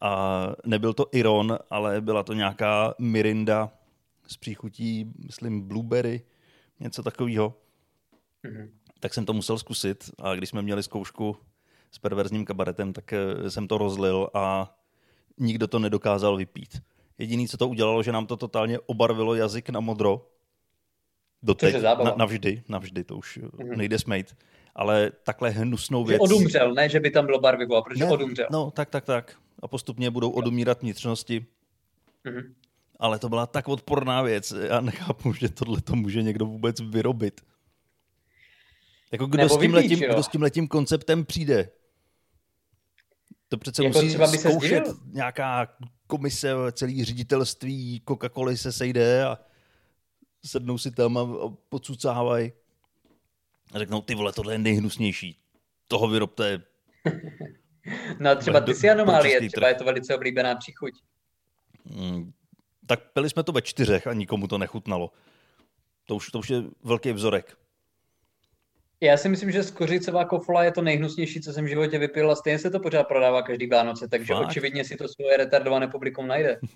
A 0.00 0.46
nebyl 0.66 0.92
to 0.92 1.06
Iron, 1.12 1.58
ale 1.70 2.00
byla 2.00 2.22
to 2.22 2.32
nějaká 2.32 2.94
Mirinda 2.98 3.72
s 4.26 4.36
příchutí, 4.36 5.12
myslím, 5.26 5.68
blueberry, 5.68 6.22
něco 6.80 7.02
takového. 7.02 7.54
Mm-hmm 8.44 8.68
tak 9.00 9.14
jsem 9.14 9.26
to 9.26 9.32
musel 9.32 9.58
zkusit 9.58 10.10
a 10.18 10.34
když 10.34 10.50
jsme 10.50 10.62
měli 10.62 10.82
zkoušku 10.82 11.36
s 11.92 11.98
perverzním 11.98 12.44
kabaretem, 12.44 12.92
tak 12.92 13.12
eh, 13.12 13.50
jsem 13.50 13.68
to 13.68 13.78
rozlil 13.78 14.30
a 14.34 14.74
nikdo 15.38 15.66
to 15.66 15.78
nedokázal 15.78 16.36
vypít. 16.36 16.82
Jediný, 17.18 17.48
co 17.48 17.56
to 17.56 17.68
udělalo, 17.68 18.02
že 18.02 18.12
nám 18.12 18.26
to 18.26 18.36
totálně 18.36 18.78
obarvilo 18.78 19.34
jazyk 19.34 19.70
na 19.70 19.80
modro. 19.80 20.26
Doteď, 21.42 21.82
na, 21.82 22.14
navždy, 22.16 22.62
navždy, 22.68 23.04
to 23.04 23.16
už 23.16 23.38
mm-hmm. 23.38 23.76
nejde 23.76 23.98
smejt. 23.98 24.36
Ale 24.74 25.10
takhle 25.22 25.50
hnusnou 25.50 26.04
věc... 26.04 26.16
Že 26.16 26.34
odumřel, 26.34 26.74
ne, 26.74 26.88
že 26.88 27.00
by 27.00 27.10
tam 27.10 27.26
bylo 27.26 27.40
barvivo, 27.40 27.82
protože 27.82 28.04
ne, 28.04 28.10
odumřel. 28.10 28.46
No, 28.50 28.70
tak, 28.70 28.90
tak, 28.90 29.04
tak. 29.04 29.36
A 29.60 29.68
postupně 29.68 30.10
budou 30.10 30.30
odumírat 30.30 30.82
vnitřnosti. 30.82 31.46
Mm-hmm. 32.24 32.54
Ale 32.98 33.18
to 33.18 33.28
byla 33.28 33.46
tak 33.46 33.68
odporná 33.68 34.22
věc. 34.22 34.52
Já 34.68 34.80
nechápu, 34.80 35.32
že 35.32 35.48
tohle 35.48 35.80
to 35.80 35.96
může 35.96 36.22
někdo 36.22 36.46
vůbec 36.46 36.80
vyrobit. 36.80 37.40
Jako 39.12 39.26
kdo, 39.26 39.48
s 39.48 39.58
tím, 39.58 39.74
letím, 39.74 39.98
kdo 39.98 40.22
s 40.22 40.28
tím 40.28 40.42
letím 40.42 40.68
konceptem 40.68 41.24
přijde? 41.24 41.70
To 43.48 43.58
přece 43.58 43.84
jako 43.84 44.02
musí 44.02 44.18
by 44.18 44.38
zkoušet 44.38 44.86
se 44.86 44.92
nějaká 45.06 45.76
komise, 46.06 46.54
celý 46.72 47.04
ředitelství 47.04 48.02
Coca-Coly 48.06 48.54
se 48.54 48.72
sejde 48.72 49.24
a 49.24 49.38
sednou 50.44 50.78
si 50.78 50.90
tam 50.90 51.18
a 51.18 51.26
podsucávají. 51.68 52.52
A 53.72 53.78
řeknou, 53.78 54.00
ty 54.00 54.14
vole, 54.14 54.32
tohle 54.32 54.54
je 54.54 54.58
nejhnusnější. 54.58 55.40
Toho 55.88 56.08
vyrobte. 56.08 56.62
no 58.18 58.36
třeba 58.36 58.60
ty 58.60 58.74
si 58.74 58.90
anomálie, 58.90 59.48
třeba 59.48 59.68
je 59.68 59.74
to 59.74 59.84
velice 59.84 60.14
oblíbená 60.14 60.56
příchuť. 60.56 60.92
Hmm, 61.84 62.32
tak 62.86 63.00
pili 63.12 63.30
jsme 63.30 63.42
to 63.42 63.52
ve 63.52 63.62
čtyřech 63.62 64.06
a 64.06 64.12
nikomu 64.12 64.46
to 64.46 64.58
nechutnalo. 64.58 65.10
To 66.06 66.16
už, 66.16 66.30
to 66.30 66.38
už 66.38 66.50
je 66.50 66.62
velký 66.84 67.12
vzorek. 67.12 67.56
Já 69.00 69.16
si 69.16 69.28
myslím, 69.28 69.50
že 69.50 69.62
skořicová 69.62 70.24
kofola 70.24 70.64
je 70.64 70.72
to 70.72 70.82
nejhnusnější, 70.82 71.40
co 71.40 71.52
jsem 71.52 71.64
v 71.64 71.68
životě 71.68 71.98
vypil 71.98 72.30
a 72.30 72.34
stejně 72.34 72.58
se 72.58 72.70
to 72.70 72.80
pořád 72.80 73.04
prodává 73.04 73.42
každý 73.42 73.66
Vánoce, 73.66 74.08
takže 74.08 74.34
Fakt? 74.34 74.46
očividně 74.46 74.84
si 74.84 74.96
to 74.96 75.08
svoje 75.08 75.36
retardované 75.36 75.88
publikum 75.88 76.26
najde. 76.26 76.60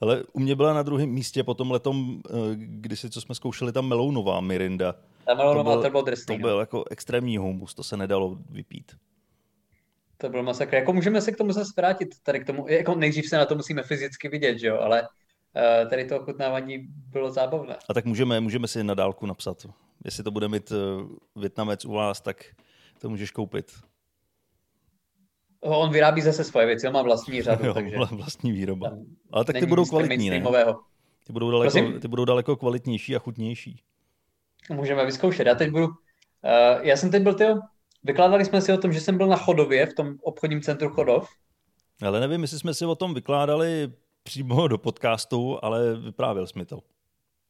Ale 0.00 0.22
u 0.32 0.40
mě 0.40 0.56
byla 0.56 0.74
na 0.74 0.82
druhém 0.82 1.08
místě 1.08 1.44
potom 1.44 1.70
letom, 1.70 2.22
eh, 2.28 2.32
když 2.54 3.00
si 3.00 3.10
co 3.10 3.20
jsme 3.20 3.34
zkoušeli, 3.34 3.72
tam 3.72 3.88
melounová 3.88 4.40
Mirinda. 4.40 4.94
Melounová 5.26 5.74
to 5.74 5.80
byl, 5.80 5.82
to 5.82 5.90
byl 5.90 6.02
drsný. 6.02 6.36
To 6.36 6.40
byl 6.40 6.54
no. 6.54 6.60
jako 6.60 6.84
extrémní 6.90 7.36
humus, 7.36 7.74
to 7.74 7.82
se 7.82 7.96
nedalo 7.96 8.38
vypít. 8.50 8.92
To 10.16 10.28
byl 10.28 10.42
masakr. 10.42 10.74
Jako 10.74 10.92
můžeme 10.92 11.20
se 11.20 11.32
k 11.32 11.36
tomu 11.36 11.52
zase 11.52 11.72
vrátit, 11.76 12.08
tady 12.22 12.40
k 12.40 12.46
tomu, 12.46 12.68
jako 12.68 12.94
nejdřív 12.94 13.28
se 13.28 13.36
na 13.36 13.44
to 13.44 13.54
musíme 13.54 13.82
fyzicky 13.82 14.28
vidět, 14.28 14.58
že 14.58 14.66
jo, 14.66 14.78
ale 14.78 15.02
uh, 15.02 15.90
tady 15.90 16.04
to 16.04 16.20
ochutnávání 16.20 16.78
bylo 16.88 17.30
zábavné. 17.30 17.76
A 17.88 17.94
tak 17.94 18.04
můžeme, 18.04 18.40
můžeme 18.40 18.68
si 18.68 18.84
na 18.84 18.94
dálku 18.94 19.26
napsat 19.26 19.66
jestli 20.04 20.24
to 20.24 20.30
bude 20.30 20.48
mít 20.48 20.70
uh, 20.70 21.08
Větnamec 21.36 21.84
u 21.84 21.92
vás, 21.92 22.20
tak 22.20 22.44
to 22.98 23.08
můžeš 23.08 23.30
koupit. 23.30 23.72
On 25.60 25.90
vyrábí 25.92 26.22
zase 26.22 26.44
svoje 26.44 26.66
věci, 26.66 26.86
on 26.86 26.92
má 26.92 27.02
vlastní 27.02 27.42
řadu. 27.42 27.66
jo, 27.66 27.74
takže 27.74 27.96
vlastní 27.96 28.52
výroba. 28.52 28.90
Ale 29.30 29.44
tak 29.44 29.58
ty 29.58 29.66
budou 29.66 29.84
kvalitní, 29.84 30.30
ne? 30.30 30.42
Ty 31.26 31.32
budou, 31.32 31.50
daleko, 31.50 31.98
ty 32.00 32.08
budou 32.08 32.24
daleko 32.24 32.56
kvalitnější 32.56 33.16
a 33.16 33.18
chutnější. 33.18 33.82
Můžeme 34.70 35.06
vyzkoušet. 35.06 35.46
Já 35.46 35.54
teď 35.54 35.70
budu... 35.70 35.86
Uh, 35.86 35.92
já 36.82 36.96
jsem 36.96 37.10
teď 37.10 37.22
byl, 37.22 37.34
tyjo, 37.34 37.56
vykládali 38.04 38.44
jsme 38.44 38.60
si 38.60 38.72
o 38.72 38.78
tom, 38.78 38.92
že 38.92 39.00
jsem 39.00 39.18
byl 39.18 39.26
na 39.26 39.36
Chodově, 39.36 39.86
v 39.86 39.94
tom 39.94 40.14
obchodním 40.22 40.60
centru 40.60 40.88
Chodov. 40.88 41.28
Ale 42.02 42.20
nevím, 42.20 42.42
jestli 42.42 42.58
jsme 42.58 42.74
si 42.74 42.84
o 42.86 42.94
tom 42.94 43.14
vykládali 43.14 43.92
přímo 44.22 44.68
do 44.68 44.78
podcastu, 44.78 45.58
ale 45.62 45.96
vyprávěl 45.96 46.46
jsi 46.46 46.58
mi 46.58 46.64
to. 46.64 46.80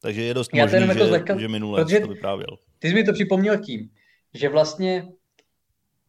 Takže 0.01 0.21
je 0.21 0.33
dost 0.33 0.53
možný, 0.53 0.87
že, 0.93 1.05
zlehka, 1.05 1.39
že 1.39 1.47
minule 1.47 1.85
to 1.85 2.07
vyprávěl. 2.07 2.57
Ty 2.79 2.87
jsi 2.87 2.93
mi 2.93 3.03
to 3.03 3.13
připomněl 3.13 3.57
tím, 3.57 3.89
že 4.33 4.49
vlastně 4.49 5.07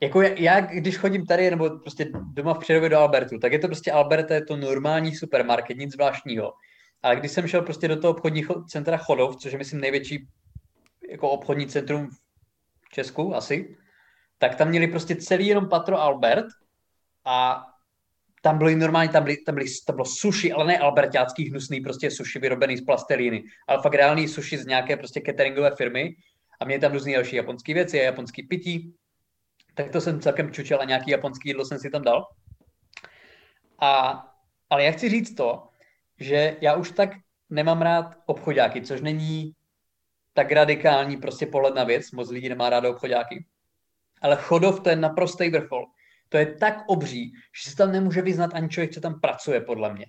jako 0.01 0.23
já, 0.23 0.61
když 0.61 0.97
chodím 0.97 1.27
tady, 1.27 1.51
nebo 1.51 1.71
prostě 1.71 2.11
doma 2.33 2.55
v 2.55 2.59
Přerově 2.59 2.89
do 2.89 2.99
Albertu, 2.99 3.39
tak 3.39 3.53
je 3.53 3.59
to 3.59 3.67
prostě 3.67 3.93
Alberta, 3.93 4.35
je 4.35 4.45
to 4.45 4.57
normální 4.57 5.15
supermarket, 5.15 5.77
nic 5.77 5.93
zvláštního. 5.93 6.53
Ale 7.03 7.17
když 7.17 7.33
jsem 7.33 7.49
šel 7.49 7.63
prostě 7.63 7.89
do 7.89 7.97
toho 7.97 8.13
obchodního 8.13 8.65
centra 8.65 8.97
Chodov, 8.97 9.37
což 9.37 9.53
je 9.53 9.59
myslím 9.59 9.81
největší 9.81 10.27
jako 11.11 11.31
obchodní 11.31 11.67
centrum 11.67 12.11
v 12.83 12.89
Česku 12.91 13.35
asi, 13.35 13.77
tak 14.39 14.55
tam 14.55 14.69
měli 14.69 14.87
prostě 14.87 15.17
celý 15.17 15.47
jenom 15.47 15.69
patro 15.69 16.01
Albert 16.01 16.47
a 17.25 17.67
tam 18.43 18.59
byly 18.59 18.77
normálně, 18.77 19.09
tam, 19.09 19.25
byly, 19.25 19.37
tam, 19.37 19.55
byly, 19.55 19.67
tam 19.87 19.97
bylo 19.97 20.05
sushi, 20.05 20.53
ale 20.53 20.65
ne 20.65 20.79
albertácký 20.79 21.51
hnusný, 21.51 21.81
prostě 21.81 22.11
sushi 22.11 22.39
vyrobený 22.39 22.77
z 22.77 22.85
plastelíny, 22.85 23.45
ale 23.69 23.83
fakt 23.83 23.95
reálný 23.95 24.29
sushi 24.29 24.59
z 24.59 24.67
nějaké 24.67 24.97
prostě 24.97 25.21
cateringové 25.27 25.77
firmy 25.77 26.15
a 26.61 26.65
měli 26.65 26.81
tam 26.81 26.93
různé 26.93 27.13
další 27.13 27.37
japonské 27.37 27.75
věci 27.75 28.01
a 28.01 28.03
japonský 28.03 28.43
pití. 28.43 28.95
Tak 29.75 29.91
to 29.91 30.01
jsem 30.01 30.21
celkem 30.21 30.53
čučel 30.53 30.81
a 30.81 30.85
nějaký 30.85 31.11
japonský 31.11 31.49
jídlo 31.49 31.65
jsem 31.65 31.79
si 31.79 31.91
tam 31.91 32.03
dal. 32.03 32.27
A, 33.81 34.23
ale 34.71 34.85
já 34.85 34.93
chci 34.93 35.09
říct 35.09 35.35
to, 35.35 35.69
že 36.21 36.57
já 36.61 36.75
už 36.75 36.91
tak 36.91 37.11
nemám 37.51 37.83
rád 37.83 38.15
obchodáky, 38.27 38.83
což 38.83 39.01
není 39.01 39.53
tak 40.35 40.53
radikální 40.53 41.17
prostě 41.17 41.47
pohled 41.47 41.75
na 41.75 41.85
věc, 41.85 42.11
moc 42.11 42.31
lidí 42.31 42.49
nemá 42.49 42.71
rádo 42.71 42.91
obchodáky. 42.91 43.45
Ale 44.23 44.37
Chodov 44.37 44.81
to 44.81 44.91
je 44.91 44.97
naprostý 44.97 45.51
vrchol. 45.51 45.87
To 46.29 46.37
je 46.37 46.47
tak 46.47 46.85
obří, 46.87 47.33
že 47.65 47.71
se 47.71 47.77
tam 47.77 47.93
nemůže 47.93 48.23
vyznat 48.23 48.51
ani 48.55 48.69
člověk, 48.69 48.95
co 48.95 49.01
tam 49.01 49.21
pracuje, 49.21 49.61
podle 49.61 49.93
mě. 49.93 50.07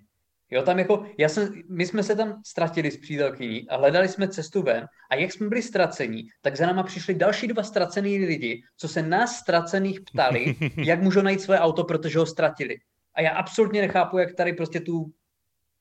Jo, 0.52 0.64
tam 0.64 0.80
jako, 0.80 1.06
já 1.18 1.30
jsem, 1.30 1.64
my 1.70 1.86
jsme 1.86 2.04
se 2.04 2.16
tam 2.16 2.42
ztratili 2.46 2.92
s 2.92 2.98
přítelkyní 2.98 3.70
a 3.70 3.78
hledali 3.78 4.08
jsme 4.08 4.28
cestu 4.28 4.62
ven 4.62 4.88
a 5.12 5.16
jak 5.16 5.32
jsme 5.32 5.50
byli 5.50 5.62
ztracení, 5.62 6.28
tak 6.42 6.56
za 6.56 6.66
náma 6.66 6.84
přišli 6.84 7.14
další 7.14 7.48
dva 7.48 7.64
ztracený 7.64 8.26
lidi, 8.26 8.64
co 8.78 8.88
se 8.88 9.02
nás 9.02 9.36
ztracených 9.36 10.02
ptali, 10.02 10.56
jak 10.78 11.02
můžou 11.02 11.22
najít 11.22 11.42
své 11.42 11.60
auto, 11.60 11.84
protože 11.84 12.20
ho 12.20 12.26
ztratili. 12.26 12.78
A 13.14 13.22
já 13.22 13.32
absolutně 13.32 13.82
nechápu, 13.82 14.18
jak 14.18 14.36
tady 14.36 14.54
prostě 14.54 14.80
tu 14.80 15.14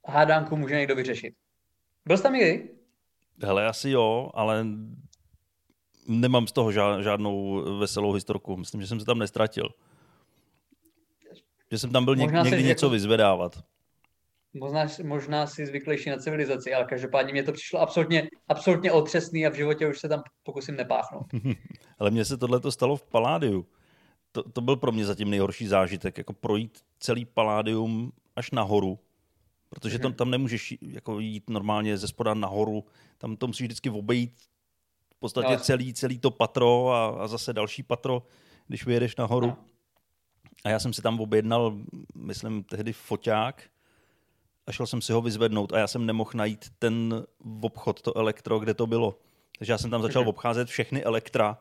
hádánku 0.09 0.57
může 0.57 0.75
někdo 0.75 0.97
vyřešit. 0.97 1.35
Byl 2.07 2.17
jsi 2.17 2.23
tam 2.23 2.33
někdy? 2.33 2.69
Hele, 3.43 3.67
asi 3.67 3.91
jo, 3.91 4.31
ale 4.35 4.67
nemám 6.09 6.47
z 6.47 6.53
toho 6.53 6.73
žádnou 7.03 7.65
veselou 7.79 8.13
historku. 8.13 8.57
Myslím, 8.57 8.81
že 8.81 8.87
jsem 8.87 9.01
se 9.01 9.07
tam 9.07 9.19
nestratil. 9.19 9.69
Že 11.71 11.79
jsem 11.79 11.91
tam 11.91 12.05
byl 12.05 12.17
něk- 12.17 12.45
někdy 12.45 12.63
něco 12.63 12.87
jako... 12.87 12.93
vyzvedávat. 12.93 13.65
Možná, 14.55 14.87
možná 15.03 15.47
si 15.47 15.67
zvyklejší 15.67 16.11
na 16.11 16.17
civilizaci, 16.17 16.75
ale 16.75 16.85
každopádně 16.85 17.33
mě 17.33 17.43
to 17.43 17.53
přišlo 17.53 17.81
absolutně, 17.81 18.29
absolutně 18.49 18.93
otřesný 18.93 19.47
a 19.47 19.51
v 19.51 19.55
životě 19.55 19.89
už 19.89 20.01
se 20.01 20.09
tam 20.09 20.23
pokusím 20.43 20.77
nepáchnout. 20.77 21.27
ale 21.99 22.11
mně 22.11 22.25
se 22.25 22.37
tohle 22.37 22.73
stalo 22.73 22.97
v 22.97 23.03
Paládiu. 23.03 23.67
To, 24.33 24.43
to 24.51 24.61
byl 24.61 24.77
pro 24.77 24.93
mě 24.93 25.07
zatím 25.07 25.31
nejhorší 25.31 25.67
zážitek, 25.67 26.19
jako 26.19 26.33
projít 26.33 26.79
celý 26.99 27.25
Paládium 27.25 28.13
až 28.37 28.51
nahoru, 28.51 28.99
protože 29.73 29.99
tam, 29.99 30.11
mhm. 30.11 30.17
tam 30.17 30.31
nemůžeš 30.31 30.75
jako 30.83 31.21
jít 31.21 31.51
normálně 31.51 31.99
ze 31.99 32.09
spoda 32.09 32.35
nahoru, 32.35 32.85
tam 33.19 33.37
to 33.37 33.47
musíš 33.47 33.65
vždycky 33.65 33.91
obejít 33.91 34.33
v 35.17 35.19
podstatě 35.19 35.53
no. 35.53 35.59
celý, 35.59 35.95
celý 35.95 36.19
to 36.19 36.31
patro 36.31 36.91
a, 36.91 37.07
a 37.07 37.29
zase 37.29 37.53
další 37.53 37.83
patro, 37.83 38.23
když 38.69 38.87
vyjedeš 38.87 39.17
nahoru. 39.17 39.47
No. 39.47 39.57
A 40.65 40.69
já 40.69 40.79
jsem 40.79 40.93
si 40.93 41.03
tam 41.03 41.21
objednal, 41.21 41.79
myslím, 42.15 42.65
tehdy 42.65 42.93
foťák 42.93 43.63
a 44.67 44.73
šel 44.73 44.87
jsem 44.87 45.03
si 45.03 45.13
ho 45.13 45.23
vyzvednout 45.23 45.73
a 45.73 45.79
já 45.79 45.87
jsem 45.87 46.07
nemohl 46.07 46.31
najít 46.35 46.67
ten 46.79 47.27
obchod, 47.61 48.03
to 48.03 48.17
elektro, 48.17 48.59
kde 48.59 48.75
to 48.75 48.87
bylo. 48.87 49.19
Takže 49.59 49.73
já 49.73 49.79
jsem 49.79 49.91
tam 49.91 50.03
začal 50.03 50.23
mhm. 50.23 50.29
obcházet 50.29 50.69
všechny 50.69 51.05
elektra 51.05 51.59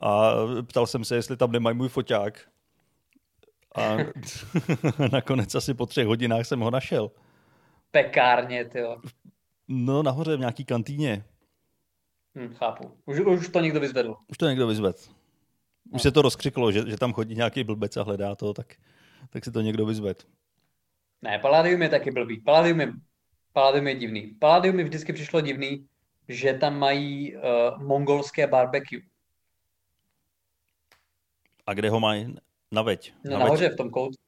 a 0.00 0.32
ptal 0.62 0.86
jsem 0.86 1.04
se, 1.04 1.14
jestli 1.14 1.36
tam 1.36 1.52
nemají 1.52 1.76
můj 1.76 1.88
foťák. 1.88 2.48
A 3.76 3.96
nakonec 5.12 5.54
asi 5.54 5.74
po 5.74 5.86
třech 5.86 6.06
hodinách 6.06 6.46
jsem 6.46 6.60
ho 6.60 6.70
našel. 6.70 7.10
Pekárně, 7.90 8.64
ty 8.64 8.78
jo. 8.78 9.00
No, 9.68 10.02
nahoře 10.02 10.36
v 10.36 10.40
nějaký 10.40 10.64
kantýně. 10.64 11.24
Hm, 12.34 12.54
chápu. 12.54 12.90
Už, 13.06 13.20
už 13.20 13.48
to 13.48 13.60
někdo 13.60 13.80
vyzvedl. 13.80 14.16
Už 14.28 14.38
to 14.38 14.48
někdo 14.48 14.66
vyzvedl. 14.66 14.98
Už 14.98 15.92
no. 15.92 15.98
se 15.98 16.12
to 16.12 16.22
rozkřiklo, 16.22 16.72
že, 16.72 16.90
že 16.90 16.96
tam 16.96 17.12
chodí 17.12 17.34
nějaký 17.34 17.64
blbec 17.64 17.96
a 17.96 18.02
hledá 18.02 18.34
to, 18.34 18.54
tak, 18.54 18.74
tak 19.30 19.44
si 19.44 19.52
to 19.52 19.60
někdo 19.60 19.86
vyzved. 19.86 20.26
Ne, 21.22 21.38
Palladium 21.38 21.82
je 21.82 21.88
taky 21.88 22.10
blbý. 22.10 22.40
Palladium 22.40 22.80
je, 22.80 22.92
Palladium 23.52 23.86
je 23.86 23.94
divný. 23.94 24.22
Palladium 24.38 24.76
mi 24.76 24.84
vždycky 24.84 25.12
přišlo 25.12 25.40
divný, 25.40 25.86
že 26.28 26.54
tam 26.54 26.78
mají 26.78 27.36
uh, 27.36 27.42
mongolské 27.82 28.46
barbecue. 28.46 29.00
A 31.66 31.74
kde 31.74 31.90
ho 31.90 32.00
mají? 32.00 32.36
Na 32.72 32.82
veď. 32.82 33.12
No, 33.24 33.30
na 33.30 33.38
nahoře 33.38 33.68
v 33.68 33.76
tom 33.76 33.90
koutku. 33.90 34.22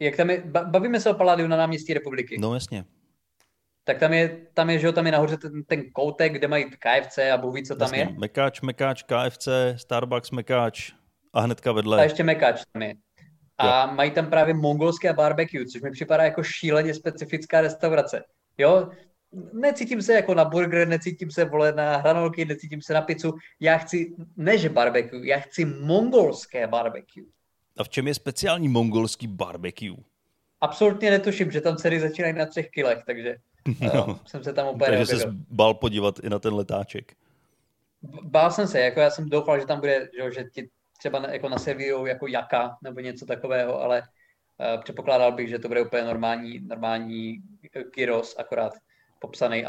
Jak 0.00 0.16
tam 0.16 0.30
je, 0.30 0.42
bavíme 0.46 1.00
se 1.00 1.10
o 1.10 1.14
Palladiu 1.14 1.48
na 1.48 1.56
náměstí 1.56 1.94
republiky. 1.94 2.36
No 2.40 2.54
jasně. 2.54 2.84
Tak 3.84 3.98
tam 3.98 4.12
je, 4.12 4.46
tam 4.54 4.70
je, 4.70 4.78
že 4.78 4.86
jo, 4.86 4.92
tam 4.92 5.06
je 5.06 5.12
nahoře 5.12 5.36
ten, 5.36 5.64
ten 5.64 5.90
koutek, 5.92 6.32
kde 6.32 6.48
mají 6.48 6.64
KFC 6.70 7.18
a 7.18 7.36
Bůh 7.36 7.54
ví, 7.54 7.62
co 7.62 7.76
tam 7.76 7.86
jasně. 7.86 7.98
je. 7.98 8.18
Mekáč, 8.18 8.60
Mekáč, 8.60 9.02
KFC, 9.02 9.48
Starbucks, 9.76 10.30
Mekáč 10.30 10.92
a 11.32 11.40
hnedka 11.40 11.72
vedle. 11.72 11.98
A 12.00 12.02
ještě 12.02 12.24
Mekáč 12.24 12.62
tam 12.72 12.82
je. 12.82 12.94
A 13.58 13.86
jo. 13.86 13.94
mají 13.94 14.10
tam 14.10 14.26
právě 14.30 14.54
mongolské 14.54 15.12
barbecue, 15.12 15.66
což 15.66 15.82
mi 15.82 15.90
připadá 15.90 16.24
jako 16.24 16.42
šíleně 16.42 16.94
specifická 16.94 17.60
restaurace. 17.60 18.24
Jo, 18.58 18.90
necítím 19.52 20.02
se 20.02 20.12
jako 20.12 20.34
na 20.34 20.44
burger, 20.44 20.88
necítím 20.88 21.30
se 21.30 21.44
vole 21.44 21.72
na 21.72 21.96
hranolky, 21.96 22.44
necítím 22.44 22.82
se 22.82 22.94
na 22.94 23.02
pizzu. 23.02 23.34
Já 23.60 23.78
chci, 23.78 24.14
než 24.36 24.68
barbecue, 24.68 25.28
já 25.28 25.38
chci 25.38 25.64
mongolské 25.64 26.66
barbecue. 26.66 27.24
A 27.78 27.84
v 27.84 27.88
čem 27.88 28.08
je 28.08 28.14
speciální 28.14 28.68
mongolský 28.68 29.26
barbecue? 29.26 29.96
Absolutně 30.60 31.10
netuším, 31.10 31.50
že 31.50 31.60
tam 31.60 31.76
dcery 31.76 32.00
začínají 32.00 32.34
na 32.34 32.46
třech 32.46 32.70
kilech, 32.70 33.02
takže 33.06 33.36
no, 33.94 34.06
uh, 34.06 34.18
jsem 34.26 34.44
se 34.44 34.52
tam 34.52 34.68
úplně 34.68 34.90
Takže 34.90 35.16
se 35.16 35.34
bál 35.50 35.74
podívat 35.74 36.18
i 36.18 36.30
na 36.30 36.38
ten 36.38 36.54
letáček. 36.54 37.12
Bál 38.22 38.50
jsem 38.50 38.68
se, 38.68 38.80
jako 38.80 39.00
já 39.00 39.10
jsem 39.10 39.28
doufal, 39.28 39.60
že 39.60 39.66
tam 39.66 39.80
bude, 39.80 40.08
že, 40.18 40.32
že 40.32 40.44
ti 40.44 40.68
třeba 40.98 41.30
jako 41.30 41.48
naservírujou 41.48 42.06
jako 42.06 42.26
jaka 42.26 42.76
nebo 42.82 43.00
něco 43.00 43.26
takového, 43.26 43.82
ale 43.82 44.02
uh, 44.02 44.82
předpokládal 44.82 45.32
bych, 45.32 45.48
že 45.48 45.58
to 45.58 45.68
bude 45.68 45.82
úplně 45.82 46.02
normální, 46.02 46.60
normální 46.60 47.42
gyros, 47.94 48.36
akorát 48.38 48.72
popsaný 49.20 49.64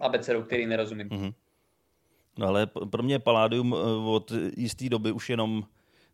abecedu, 0.00 0.42
který 0.42 0.66
nerozumím. 0.66 1.08
Mm-hmm. 1.08 1.34
No 2.38 2.46
ale 2.46 2.66
pro 2.66 3.02
mě 3.02 3.18
Palladium 3.18 3.74
eh, 3.74 4.10
od 4.10 4.32
jisté 4.56 4.88
doby 4.88 5.12
už 5.12 5.30
jenom 5.30 5.64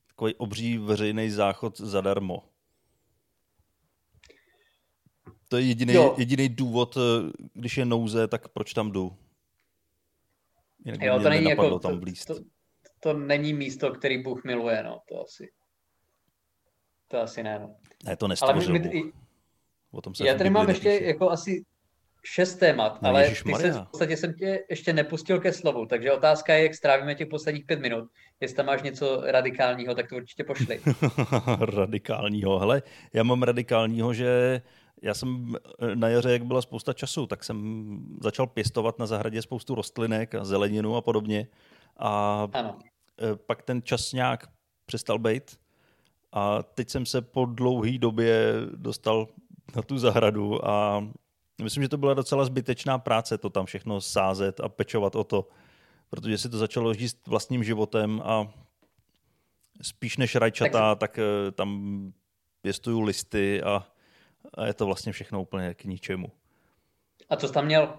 takový 0.06 0.34
obří 0.34 0.78
veřejný 0.78 1.30
záchod 1.30 1.80
zadarmo. 1.80 2.42
To 5.48 5.56
je 5.56 5.62
jediný, 5.62 5.94
jediný 6.16 6.48
důvod, 6.48 6.96
eh, 6.96 7.32
když 7.54 7.76
je 7.76 7.84
nouze, 7.84 8.28
tak 8.28 8.48
proč 8.48 8.72
tam 8.72 8.92
jdu. 8.92 9.16
Jinak 10.84 11.02
jo, 11.02 11.20
to 11.22 11.28
není 11.28 11.50
jako, 11.50 11.78
tam 11.78 12.00
blíst. 12.00 12.26
To, 12.26 12.34
to, 12.34 12.44
to, 13.00 13.12
není 13.12 13.54
místo, 13.54 13.90
který 13.90 14.22
Bůh 14.22 14.44
miluje, 14.44 14.82
no, 14.82 15.00
to 15.08 15.22
asi. 15.22 15.52
To 17.08 17.20
asi 17.20 17.42
ne, 17.42 17.58
no. 17.58 17.76
Ne, 18.04 18.16
to 18.16 18.28
nestvořil 18.28 18.70
Ale 18.70 18.78
my, 18.78 18.88
my, 18.88 19.12
O 19.90 20.00
tom 20.00 20.14
se 20.14 20.26
já 20.26 20.34
tady 20.34 20.50
mám 20.50 20.68
ještě 20.68 20.88
jako 20.88 21.30
asi 21.30 21.64
šest 22.24 22.54
témat, 22.54 23.02
no, 23.02 23.08
ale 23.08 23.28
ty 23.28 23.54
se, 23.54 23.72
v 23.72 23.86
podstatě 23.90 24.16
jsem 24.16 24.34
tě 24.34 24.64
ještě 24.70 24.92
nepustil 24.92 25.40
ke 25.40 25.52
slovu, 25.52 25.86
takže 25.86 26.12
otázka 26.12 26.54
je, 26.54 26.62
jak 26.62 26.74
strávíme 26.74 27.14
těch 27.14 27.28
posledních 27.28 27.64
pět 27.64 27.80
minut. 27.80 28.10
Jestli 28.40 28.56
tam 28.56 28.66
máš 28.66 28.82
něco 28.82 29.22
radikálního, 29.24 29.94
tak 29.94 30.08
to 30.08 30.16
určitě 30.16 30.44
pošli. 30.44 30.80
radikálního, 31.60 32.58
hele, 32.58 32.82
já 33.12 33.22
mám 33.22 33.42
radikálního, 33.42 34.14
že 34.14 34.62
já 35.02 35.14
jsem 35.14 35.54
na 35.94 36.08
jaře, 36.08 36.32
jak 36.32 36.44
byla 36.44 36.62
spousta 36.62 36.92
času, 36.92 37.26
tak 37.26 37.44
jsem 37.44 37.98
začal 38.20 38.46
pěstovat 38.46 38.98
na 38.98 39.06
zahradě 39.06 39.42
spoustu 39.42 39.74
rostlinek 39.74 40.34
a 40.34 40.44
zeleninu 40.44 40.96
a 40.96 41.00
podobně. 41.00 41.46
A 41.96 42.48
ano. 42.52 42.78
Eh, 43.22 43.36
pak 43.46 43.62
ten 43.62 43.82
čas 43.82 44.12
nějak 44.12 44.46
přestal 44.86 45.18
být. 45.18 45.56
A 46.32 46.62
teď 46.62 46.90
jsem 46.90 47.06
se 47.06 47.22
po 47.22 47.44
dlouhé 47.44 47.98
době 47.98 48.52
dostal 48.76 49.28
na 49.76 49.82
tu 49.82 49.98
zahradu 49.98 50.68
a 50.68 51.06
myslím, 51.62 51.82
že 51.82 51.88
to 51.88 51.96
byla 51.96 52.14
docela 52.14 52.44
zbytečná 52.44 52.98
práce 52.98 53.38
to 53.38 53.50
tam 53.50 53.66
všechno 53.66 54.00
sázet 54.00 54.60
a 54.60 54.68
pečovat 54.68 55.16
o 55.16 55.24
to, 55.24 55.48
protože 56.10 56.38
si 56.38 56.48
to 56.48 56.58
začalo 56.58 56.94
žít 56.94 57.26
vlastním 57.26 57.64
životem 57.64 58.22
a 58.24 58.48
spíš 59.82 60.16
než 60.16 60.34
rajčata, 60.34 60.94
tak, 60.94 61.10
tak 61.10 61.18
eh, 61.18 61.52
tam 61.52 62.12
pěstuju 62.62 63.00
listy 63.00 63.62
a 63.62 63.86
a 64.54 64.66
je 64.66 64.74
to 64.74 64.86
vlastně 64.86 65.12
všechno 65.12 65.42
úplně 65.42 65.74
k 65.74 65.84
ničemu. 65.84 66.32
A 67.28 67.36
co 67.36 67.48
jsi 67.48 67.54
tam 67.54 67.64
měl? 67.64 67.98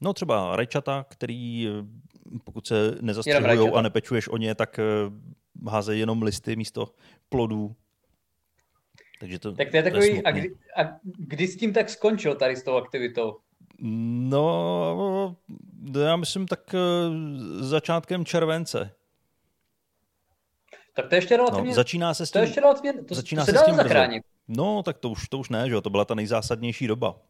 No 0.00 0.12
třeba 0.12 0.56
rajčata, 0.56 1.06
který 1.08 1.68
pokud 2.44 2.66
se 2.66 2.96
nezastřelují 3.00 3.72
a 3.72 3.82
nepečuješ 3.82 4.28
o 4.28 4.36
ně, 4.36 4.54
tak 4.54 4.78
eh, 4.78 4.82
házejí 5.70 6.00
jenom 6.00 6.22
listy 6.22 6.56
místo 6.56 6.94
plodů. 7.28 7.76
Takže 9.20 9.38
to, 9.38 9.52
tak 9.52 9.70
to 9.70 9.76
je 9.76 9.82
takový, 9.82 10.08
to 10.08 10.16
je 10.16 10.22
a, 10.22 10.30
kdy, 10.30 10.54
a 10.76 10.96
kdy 11.18 11.46
s 11.46 11.56
tím 11.56 11.72
tak 11.72 11.90
skončil 11.90 12.34
tady 12.34 12.56
s 12.56 12.62
tou 12.62 12.76
aktivitou? 12.76 13.36
No, 13.78 15.36
já 16.04 16.16
myslím 16.16 16.46
tak 16.46 16.74
eh, 16.74 16.78
začátkem 17.64 18.24
července. 18.24 18.90
Tak 20.94 21.08
to 21.08 21.14
je 21.14 21.18
ještě 21.18 21.36
relativně... 21.36 21.68
No, 21.68 21.74
začíná 21.74 22.14
se 22.14 22.26
s 22.26 22.30
tím, 22.30 22.40
to 22.40 22.44
ještě 22.44 22.60
relativně, 22.60 22.92
to, 22.92 23.14
začíná 23.14 23.42
to 23.42 23.46
se, 23.46 23.58
se 23.58 23.58
s 23.58 23.64
tím 23.64 23.74
zachránit. 23.74 24.22
No, 24.48 24.82
tak 24.82 24.98
to 24.98 25.10
už, 25.10 25.28
to 25.28 25.38
už 25.38 25.48
ne, 25.48 25.68
že 25.68 25.74
jo? 25.74 25.80
to 25.80 25.90
byla 25.90 26.04
ta 26.04 26.14
nejzásadnější 26.14 26.86
doba. 26.86 27.20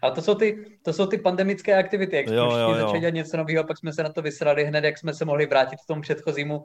A 0.03 0.11
to 0.11 0.23
jsou 0.23 0.35
ty, 0.35 0.79
to 0.83 0.93
jsou 0.93 1.07
ty 1.07 1.19
pandemické 1.19 1.75
aktivity, 1.77 2.17
jak 2.17 2.29
jsme 2.29 2.37
všichni 2.37 2.75
začali 2.75 3.01
dělat 3.01 3.15
něco 3.15 3.37
nového, 3.37 3.65
pak 3.65 3.79
jsme 3.79 3.93
se 3.93 4.03
na 4.03 4.13
to 4.13 4.23
vysrali 4.23 4.65
hned, 4.65 4.85
jak 4.85 4.99
jsme 4.99 5.15
se 5.15 5.25
mohli 5.25 5.47
vrátit 5.47 5.77
k 5.77 5.87
tomu 5.87 6.03
předchozímu 6.03 6.59
uh, 6.59 6.65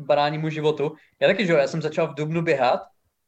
baránímu 0.00 0.48
životu. 0.48 0.92
Já 1.20 1.28
taky, 1.28 1.46
že 1.46 1.52
jo, 1.52 1.58
já 1.58 1.68
jsem 1.68 1.82
začal 1.82 2.08
v 2.08 2.14
Dubnu 2.14 2.42
běhat 2.42 2.80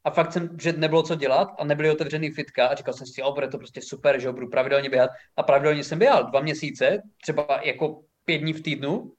a 0.05 0.11
fakt 0.11 0.33
jsem, 0.33 0.57
že 0.61 0.73
nebylo 0.73 1.03
co 1.03 1.15
dělat 1.15 1.49
a 1.59 1.65
nebyly 1.65 1.91
otevřený 1.91 2.31
fitka 2.31 2.67
a 2.67 2.75
říkal 2.75 2.95
jsem 2.95 3.07
si, 3.07 3.23
o, 3.23 3.33
bude 3.33 3.49
to 3.49 3.59
prostě 3.59 3.83
super, 3.83 4.21
že 4.21 4.27
jo, 4.27 4.33
budu 4.33 4.49
pravidelně 4.49 4.91
běhat 4.91 5.11
a 5.37 5.43
pravidelně 5.43 5.85
jsem 5.85 5.99
běhal 5.99 6.31
dva 6.31 6.41
měsíce, 6.41 7.03
třeba 7.23 7.61
jako 7.65 8.03
pět 8.25 8.39
dní 8.39 8.53
v 8.53 8.63
týdnu, 8.63 9.13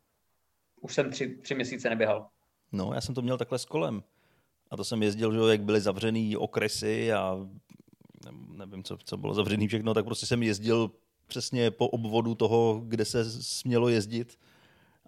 už 0.81 0.93
jsem 0.93 1.11
tři, 1.11 1.37
tři 1.41 1.55
měsíce 1.55 1.89
neběhal. 1.89 2.27
No, 2.71 2.91
já 2.93 3.01
jsem 3.01 3.15
to 3.15 3.21
měl 3.21 3.37
takhle 3.37 3.59
s 3.59 3.65
kolem. 3.65 4.03
A 4.71 4.77
to 4.77 4.83
jsem 4.83 5.03
jezdil, 5.03 5.31
že 5.31 5.51
jak 5.51 5.61
byly 5.61 5.81
zavřený 5.81 6.37
okresy 6.37 7.13
a 7.13 7.37
nevím, 8.47 8.83
co, 8.83 8.97
co 9.03 9.17
bylo 9.17 9.33
zavřený 9.33 9.67
všechno, 9.67 9.93
tak 9.93 10.05
prostě 10.05 10.25
jsem 10.25 10.43
jezdil 10.43 10.91
přesně 11.27 11.71
po 11.71 11.87
obvodu 11.87 12.35
toho, 12.35 12.81
kde 12.87 13.05
se 13.05 13.41
smělo 13.41 13.89
jezdit. 13.89 14.39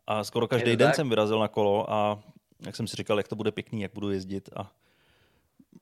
A 0.07 0.23
skoro 0.23 0.47
každý 0.47 0.75
den 0.75 0.87
tak? 0.87 0.95
jsem 0.95 1.09
vyrazil 1.09 1.39
na 1.39 1.47
kolo 1.47 1.91
a 1.91 2.23
jak 2.59 2.75
jsem 2.75 2.87
si 2.87 2.95
říkal, 2.95 3.17
jak 3.17 3.27
to 3.27 3.35
bude 3.35 3.51
pěkný, 3.51 3.81
jak 3.81 3.93
budu 3.93 4.11
jezdit 4.11 4.49
a 4.55 4.71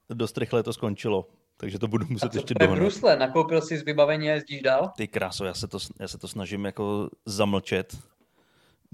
dost 0.09 0.37
rychle 0.37 0.63
to 0.63 0.73
skončilo. 0.73 1.27
Takže 1.57 1.79
to 1.79 1.87
budu 1.87 2.05
muset 2.09 2.35
a 2.35 2.37
ještě 2.37 2.53
dohnat. 2.53 2.79
Brusle, 2.79 3.17
nakoupil 3.17 3.61
jsi 3.61 3.77
z 3.77 3.83
vybavení 3.83 4.29
a 4.29 4.33
jezdíš 4.33 4.61
dál? 4.61 4.91
Ty 4.97 5.07
kráso, 5.07 5.45
já 5.45 5.53
se 5.53 5.67
to, 5.67 5.77
já 5.99 6.07
se 6.07 6.17
to 6.17 6.27
snažím 6.27 6.65
jako 6.65 7.09
zamlčet 7.25 7.97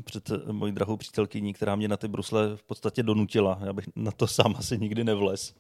před 0.04 0.30
mojí 0.52 0.74
drahou 0.74 0.98
přítelkyní, 0.98 1.54
která 1.54 1.76
mě 1.76 1.88
na 1.88 1.98
ty 1.98 2.08
brusle 2.08 2.56
v 2.56 2.64
podstatě 2.64 3.04
donutila. 3.04 3.60
Já 3.66 3.74
bych 3.74 3.86
na 3.96 4.12
to 4.12 4.28
sám 4.28 4.56
asi 4.58 4.78
nikdy 4.78 5.04
nevlez. 5.04 5.56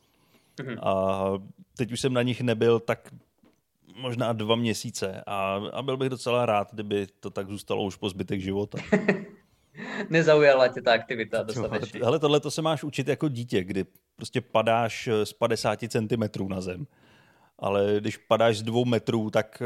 Mm-hmm. 0.57 0.79
A 0.81 1.23
teď 1.77 1.91
už 1.91 2.01
jsem 2.01 2.13
na 2.13 2.21
nich 2.21 2.41
nebyl 2.41 2.79
tak 2.79 3.13
možná 3.95 4.33
dva 4.33 4.55
měsíce 4.55 5.23
a, 5.27 5.61
a 5.73 5.81
byl 5.81 5.97
bych 5.97 6.09
docela 6.09 6.45
rád, 6.45 6.73
kdyby 6.73 7.07
to 7.19 7.29
tak 7.29 7.47
zůstalo 7.47 7.83
už 7.83 7.95
po 7.95 8.09
zbytek 8.09 8.41
života. 8.41 8.77
Nezaujala 10.09 10.67
tě 10.67 10.81
ta 10.81 10.93
aktivita 10.93 11.43
dostatečně. 11.43 12.01
Ale 12.01 12.19
tohle 12.19 12.39
to 12.39 12.51
se 12.51 12.61
máš 12.61 12.83
učit 12.83 13.07
jako 13.07 13.29
dítě, 13.29 13.63
kdy 13.63 13.85
prostě 14.15 14.41
padáš 14.41 15.09
z 15.23 15.33
50 15.33 15.79
cm 15.89 16.47
na 16.47 16.61
zem. 16.61 16.87
Ale 17.59 17.95
když 17.99 18.17
padáš 18.17 18.57
z 18.57 18.63
dvou 18.63 18.85
metrů, 18.85 19.29
tak, 19.29 19.63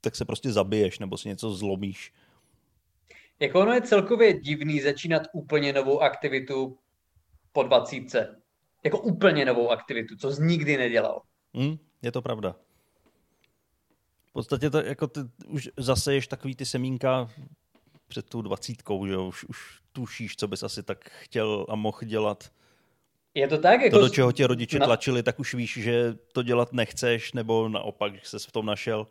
tak 0.00 0.16
se 0.16 0.24
prostě 0.24 0.52
zabiješ 0.52 0.98
nebo 0.98 1.16
si 1.16 1.28
něco 1.28 1.50
zlomíš. 1.50 2.12
Jako 3.40 3.60
ono 3.60 3.72
je 3.72 3.82
celkově 3.82 4.40
divný 4.40 4.80
začínat 4.80 5.22
úplně 5.32 5.72
novou 5.72 6.00
aktivitu 6.00 6.78
po 7.52 7.62
dvacítce. 7.62 8.40
Jako 8.84 9.00
úplně 9.00 9.44
novou 9.44 9.70
aktivitu, 9.70 10.16
co 10.16 10.32
jsi 10.32 10.42
nikdy 10.42 10.76
nedělal. 10.76 11.22
Hmm, 11.54 11.78
je 12.02 12.12
to 12.12 12.22
pravda. 12.22 12.56
V 14.26 14.32
podstatě 14.32 14.70
to, 14.70 14.78
jako 14.78 15.06
ty 15.06 15.20
už 15.46 15.70
zaseješ 15.76 16.26
takový 16.26 16.56
ty 16.56 16.66
semínka 16.66 17.28
před 18.08 18.28
tou 18.28 18.42
dvacítkou, 18.42 19.06
že 19.06 19.16
už, 19.16 19.44
už 19.44 19.80
tušíš, 19.92 20.36
co 20.36 20.48
bys 20.48 20.62
asi 20.62 20.82
tak 20.82 21.10
chtěl 21.10 21.66
a 21.68 21.74
mohl 21.74 21.98
dělat. 22.04 22.52
Je 23.34 23.48
to 23.48 23.58
tak? 23.58 23.80
Jako 23.80 23.96
to, 23.96 24.02
do 24.02 24.08
čeho 24.08 24.32
tě 24.32 24.46
rodiče 24.46 24.78
na... 24.78 24.86
tlačili, 24.86 25.22
tak 25.22 25.40
už 25.40 25.54
víš, 25.54 25.78
že 25.82 26.14
to 26.32 26.42
dělat 26.42 26.72
nechceš, 26.72 27.32
nebo 27.32 27.68
naopak, 27.68 28.14
že 28.14 28.20
ses 28.24 28.46
v 28.46 28.52
tom 28.52 28.66
našel. 28.66 29.06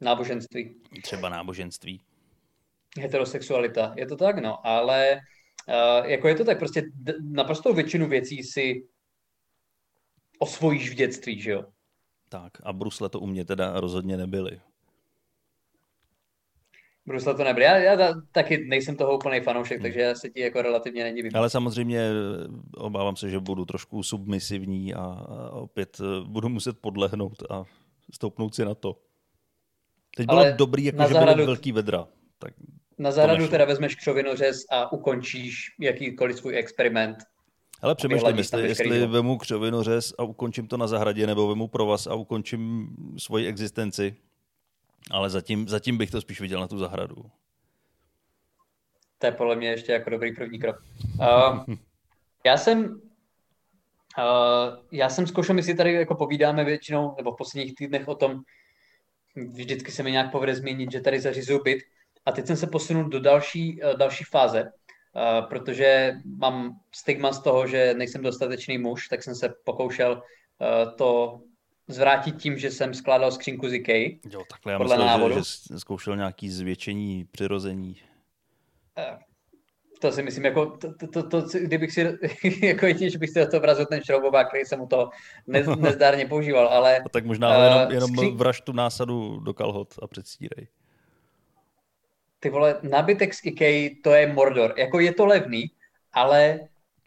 Náboženství. 0.00 0.74
Třeba 1.02 1.28
náboženství 1.28 2.00
heterosexualita. 3.00 3.94
Je 3.96 4.06
to 4.06 4.16
tak, 4.16 4.38
no, 4.38 4.66
ale 4.66 5.20
uh, 5.68 6.06
jako 6.06 6.28
je 6.28 6.34
to 6.34 6.44
tak, 6.44 6.58
prostě 6.58 6.82
naprosto 7.22 7.72
většinu 7.72 8.08
věcí 8.08 8.42
si 8.42 8.88
osvojíš 10.38 10.90
v 10.90 10.94
dětství, 10.94 11.40
že 11.40 11.50
jo? 11.50 11.64
Tak 12.28 12.52
a 12.62 12.72
brusle 12.72 13.08
to 13.08 13.20
u 13.20 13.26
mě 13.26 13.44
teda 13.44 13.80
rozhodně 13.80 14.16
nebyly. 14.16 14.60
Brusle 17.08 17.34
to 17.34 17.44
nebyly. 17.44 17.64
Já, 17.64 17.76
já 17.76 18.14
taky 18.32 18.66
nejsem 18.68 18.96
toho 18.96 19.16
úplný 19.16 19.40
fanoušek, 19.40 19.76
hmm. 19.76 19.82
takže 19.82 20.00
já 20.00 20.14
se 20.14 20.28
ti 20.28 20.40
jako 20.40 20.62
relativně 20.62 21.04
nedivím. 21.04 21.32
Ale 21.34 21.50
samozřejmě 21.50 21.98
eh, 21.98 22.12
obávám 22.76 23.16
se, 23.16 23.30
že 23.30 23.40
budu 23.40 23.64
trošku 23.64 24.02
submisivní 24.02 24.94
a, 24.94 25.00
a 25.00 25.50
opět 25.50 26.00
eh, 26.00 26.24
budu 26.24 26.48
muset 26.48 26.78
podlehnout 26.78 27.42
a 27.50 27.64
stoupnout 28.14 28.54
si 28.54 28.64
na 28.64 28.74
to. 28.74 28.96
Teď 30.16 30.26
bylo 30.26 30.38
Ale 30.38 30.52
dobrý, 30.52 30.84
jako 30.84 31.02
že 31.02 31.08
zahradu... 31.08 31.34
byly 31.34 31.46
velký 31.46 31.72
vedra. 31.72 32.08
Tak 32.38 32.54
na 32.98 33.10
zahradu 33.10 33.48
teda 33.48 33.64
vezmeš 33.64 33.94
křovinořez 33.94 34.64
a 34.70 34.92
ukončíš 34.92 35.56
jakýkoliv 35.80 36.38
svůj 36.38 36.58
experiment. 36.58 37.16
Ale 37.82 37.94
přemýšlím, 37.94 38.38
jestli, 38.38 38.68
jestli 38.68 39.06
vemu 39.06 39.38
křovinořez 39.38 40.14
a 40.18 40.22
ukončím 40.22 40.68
to 40.68 40.76
na 40.76 40.86
zahradě, 40.86 41.26
nebo 41.26 41.48
vemu 41.48 41.68
provaz 41.68 42.06
a 42.06 42.14
ukončím 42.14 42.88
svoji 43.18 43.46
existenci. 43.46 44.16
Ale 45.10 45.30
zatím, 45.30 45.68
zatím 45.68 45.98
bych 45.98 46.10
to 46.10 46.20
spíš 46.20 46.40
viděl 46.40 46.60
na 46.60 46.68
tu 46.68 46.78
zahradu. 46.78 47.16
To 49.18 49.26
je 49.26 49.32
podle 49.32 49.56
mě 49.56 49.68
ještě 49.68 49.92
jako 49.92 50.10
dobrý 50.10 50.34
první 50.34 50.58
krok. 50.58 50.76
Uh, 51.20 51.64
já 52.46 52.56
jsem 52.56 53.00
uh, 54.18 54.76
já 54.92 55.08
jsem 55.08 55.26
zkoušel, 55.26 55.54
my 55.54 55.62
si 55.62 55.74
tady 55.74 55.92
jako 55.92 56.14
povídáme 56.14 56.64
většinou, 56.64 57.14
nebo 57.16 57.32
v 57.32 57.36
posledních 57.36 57.74
týdnech 57.74 58.08
o 58.08 58.14
tom, 58.14 58.40
vždycky 59.36 59.92
se 59.92 60.02
mi 60.02 60.12
nějak 60.12 60.32
povede 60.32 60.54
zmínit, 60.54 60.92
že 60.92 61.00
tady 61.00 61.20
zařizuju 61.20 61.62
byt, 61.62 61.78
a 62.26 62.32
teď 62.32 62.46
jsem 62.46 62.56
se 62.56 62.66
posunul 62.66 63.04
do 63.04 63.20
další, 63.20 63.80
eh, 63.82 63.96
další 63.96 64.24
fáze, 64.24 64.60
eh, 64.60 65.42
protože 65.48 66.12
mám 66.38 66.80
stigma 66.94 67.32
z 67.32 67.42
toho, 67.42 67.66
že 67.66 67.94
nejsem 67.94 68.22
dostatečný 68.22 68.78
muž, 68.78 69.08
tak 69.08 69.22
jsem 69.22 69.34
se 69.34 69.54
pokoušel 69.64 70.22
to 70.96 71.40
zvrátit 71.88 72.36
tím, 72.36 72.58
že 72.58 72.70
jsem 72.70 72.94
skládal 72.94 73.32
skřínku 73.32 73.68
z 73.68 73.72
IKEA. 73.72 74.18
Jo, 74.30 74.42
takhle 74.50 74.72
já 74.72 74.78
myslel, 74.78 75.06
návodu. 75.06 75.34
že, 75.34 75.40
že 75.72 75.80
zkoušel 75.80 76.16
nějaký 76.16 76.50
zvětšení, 76.50 77.24
přirození. 77.30 77.96
To 80.00 80.12
si 80.12 80.22
myslím, 80.22 80.44
jako, 80.44 80.66
to, 80.66 80.92
to, 80.92 81.06
to, 81.06 81.22
to 81.22 81.58
kdybych 81.58 81.92
si, 81.92 82.18
jako 82.62 82.86
jedině, 82.86 83.10
že 83.10 83.18
bych 83.18 83.30
si 83.30 83.46
to 83.46 83.60
vrazil 83.60 83.86
ten 83.86 84.00
šroubovák, 84.04 84.48
který 84.48 84.64
jsem 84.64 84.78
mu 84.78 84.86
to 84.86 85.10
ne, 85.46 85.62
nezdárně 85.78 86.26
používal, 86.26 86.68
ale... 86.68 86.98
A 86.98 87.08
tak 87.08 87.24
možná 87.24 87.58
uh, 87.58 87.64
jenom, 87.64 87.92
jenom 87.92 88.10
skřín... 88.10 88.36
vraž 88.36 88.60
tu 88.60 88.72
násadu 88.72 89.40
do 89.40 89.54
kalhot 89.54 89.94
a 90.02 90.06
předstírej 90.06 90.68
ty 92.40 92.50
vole, 92.50 92.80
nabitek 92.82 93.34
z 93.34 93.40
IKEA, 93.44 93.90
to 94.04 94.10
je 94.10 94.32
Mordor. 94.32 94.74
Jako 94.76 95.00
je 95.00 95.14
to 95.14 95.26
levný, 95.26 95.64
ale 96.12 96.60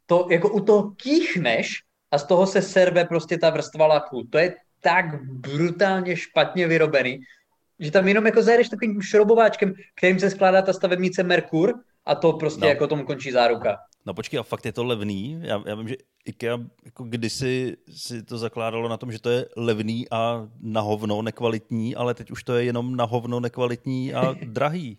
to, 0.06 0.28
jako 0.32 0.50
u 0.50 0.60
toho 0.60 0.91
kýchneš 0.91 1.84
a 2.12 2.17
z 2.17 2.28
toho 2.28 2.48
se 2.48 2.62
serve 2.62 3.06
prostě 3.06 3.38
ta 3.38 3.50
vrstva 3.50 3.88
laku. 3.88 4.24
To 4.30 4.38
je 4.38 4.56
tak 4.82 5.24
brutálně 5.24 6.17
špatně 6.17 6.67
vyrobený, 6.67 7.20
že 7.80 7.91
tam 7.91 8.08
jenom 8.08 8.26
jako 8.26 8.44
zajedeš 8.44 8.70
takovým 8.70 9.02
šrobováčkem, 9.02 9.74
kterým 9.96 10.20
se 10.20 10.30
skládá 10.30 10.62
ta 10.62 10.74
stavebnice 10.74 11.24
Merkur 11.24 11.74
a 12.06 12.15
to 12.15 12.34
prostě 12.34 12.62
no. 12.62 12.67
jako 12.67 12.88
tomu 12.88 13.06
končí 13.06 13.32
záruka. 13.32 13.78
No 14.06 14.13
počkej, 14.13 14.39
a 14.39 14.44
fakt 14.44 14.65
je 14.65 14.74
to 14.74 14.84
levný? 14.84 15.39
Já, 15.41 15.63
já 15.65 15.76
vím, 15.76 15.88
že 15.88 15.96
IKEA 16.26 16.60
jako 16.86 17.04
kdysi 17.04 17.78
si 17.89 18.24
to 18.24 18.38
zakládalo 18.38 18.89
na 18.89 18.98
tom, 18.98 19.12
že 19.12 19.22
to 19.22 19.30
je 19.30 19.46
levný 19.58 20.06
a 20.12 20.48
na 20.62 20.82
hovno 20.82 21.22
nekvalitní, 21.22 21.96
ale 21.96 22.13
teď 22.13 22.32
už 22.32 22.44
to 22.44 22.56
je 22.56 22.63
jenom 22.63 22.96
na 22.96 23.06
hovno 23.06 23.39
nekvalitní 23.39 24.13
a 24.13 24.36
drahý 24.46 24.98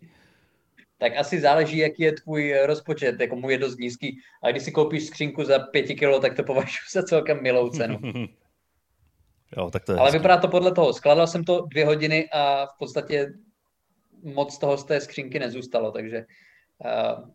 tak 1.02 1.16
asi 1.16 1.40
záleží, 1.40 1.78
jaký 1.78 2.02
je 2.02 2.12
tvůj 2.12 2.54
rozpočet. 2.66 3.20
Jako 3.20 3.36
můj 3.36 3.52
je 3.52 3.58
dost 3.58 3.78
nízký. 3.78 4.18
A 4.42 4.50
když 4.50 4.62
si 4.62 4.72
koupíš 4.72 5.06
skřínku 5.06 5.44
za 5.44 5.58
pěti 5.58 5.94
kilo, 5.94 6.20
tak 6.20 6.36
to 6.36 6.42
považuji 6.42 6.86
za 6.92 7.02
celkem 7.02 7.42
milou 7.42 7.70
cenu. 7.70 7.98
jo, 9.56 9.70
tak 9.70 9.84
to 9.84 9.92
je 9.92 9.98
Ale 9.98 10.06
hezky. 10.06 10.18
vypadá 10.18 10.36
to 10.36 10.48
podle 10.48 10.72
toho. 10.72 10.92
Skladal 10.92 11.26
jsem 11.26 11.44
to 11.44 11.66
dvě 11.70 11.86
hodiny 11.86 12.28
a 12.32 12.66
v 12.66 12.78
podstatě 12.78 13.32
moc 14.22 14.58
toho 14.58 14.76
z 14.76 14.84
té 14.84 15.00
skřínky 15.00 15.38
nezůstalo, 15.38 15.92
takže 15.92 16.26
uh, 16.84 17.28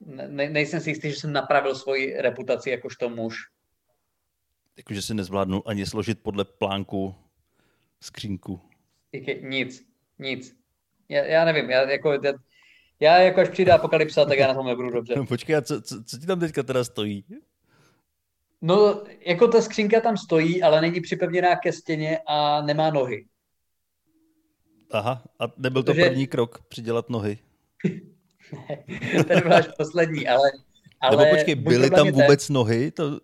ne, 0.00 0.50
nejsem 0.50 0.80
si 0.80 0.90
jistý, 0.90 1.10
že 1.10 1.16
jsem 1.16 1.32
napravil 1.32 1.74
svoji 1.74 2.20
reputaci 2.20 2.70
jakožto 2.70 3.08
muž. 3.08 3.36
Jakože 4.76 5.02
si 5.02 5.14
nezvládnu 5.14 5.68
ani 5.68 5.86
složit 5.86 6.22
podle 6.22 6.44
plánku 6.44 7.14
skřínku. 8.00 8.60
Nic, 9.42 9.82
nic. 10.18 10.56
Já, 11.08 11.24
já 11.24 11.44
nevím, 11.44 11.70
já, 11.70 11.90
jako, 11.90 12.12
já, 12.12 12.32
já 13.00 13.18
jako 13.18 13.40
až 13.40 13.48
přijde 13.48 13.72
apokalypsa, 13.72 14.24
tak 14.24 14.38
já 14.38 14.48
na 14.48 14.54
tom 14.54 14.66
nebudu 14.66 14.90
dobře. 14.90 15.14
No, 15.16 15.26
počkej, 15.28 15.56
a 15.56 15.62
co, 15.62 15.82
co, 15.82 16.04
co 16.04 16.18
ti 16.18 16.26
tam 16.26 16.40
teďka 16.40 16.62
teda 16.62 16.84
stojí? 16.84 17.24
No, 18.62 19.02
jako 19.26 19.48
ta 19.48 19.62
skřínka 19.62 20.00
tam 20.00 20.16
stojí, 20.16 20.62
ale 20.62 20.80
není 20.80 21.00
připevněná 21.00 21.56
ke 21.56 21.72
stěně 21.72 22.18
a 22.26 22.62
nemá 22.62 22.90
nohy. 22.90 23.26
Aha, 24.90 25.22
a 25.38 25.44
nebyl 25.56 25.82
to 25.82 25.92
Protože... 25.92 26.08
první 26.08 26.26
krok, 26.26 26.62
přidělat 26.68 27.10
nohy? 27.10 27.38
ne, 28.68 29.24
ten 29.24 29.40
byl 29.42 29.54
až 29.54 29.68
poslední, 29.78 30.28
ale... 30.28 30.50
ale 31.00 31.16
Nebo 31.16 31.36
počkej, 31.36 31.54
byly 31.54 31.90
tam 31.90 32.10
vůbec 32.10 32.46
ten... 32.46 32.54
nohy? 32.54 32.90
To 32.90 33.20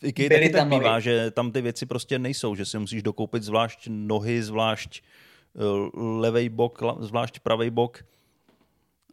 v 0.00 0.04
IKEA 0.04 0.28
taky 0.28 0.50
tak 0.50 0.68
bývá, 0.68 0.90
nohy. 0.90 1.02
že 1.02 1.30
tam 1.30 1.52
ty 1.52 1.60
věci 1.60 1.86
prostě 1.86 2.18
nejsou, 2.18 2.54
že 2.54 2.64
si 2.64 2.78
musíš 2.78 3.02
dokoupit 3.02 3.42
zvlášť 3.42 3.86
nohy, 3.88 4.42
zvlášť 4.42 5.02
eh, 5.02 5.60
levej 5.94 6.48
bok, 6.48 6.82
zvlášť 7.00 7.38
pravý 7.38 7.70
bok 7.70 8.04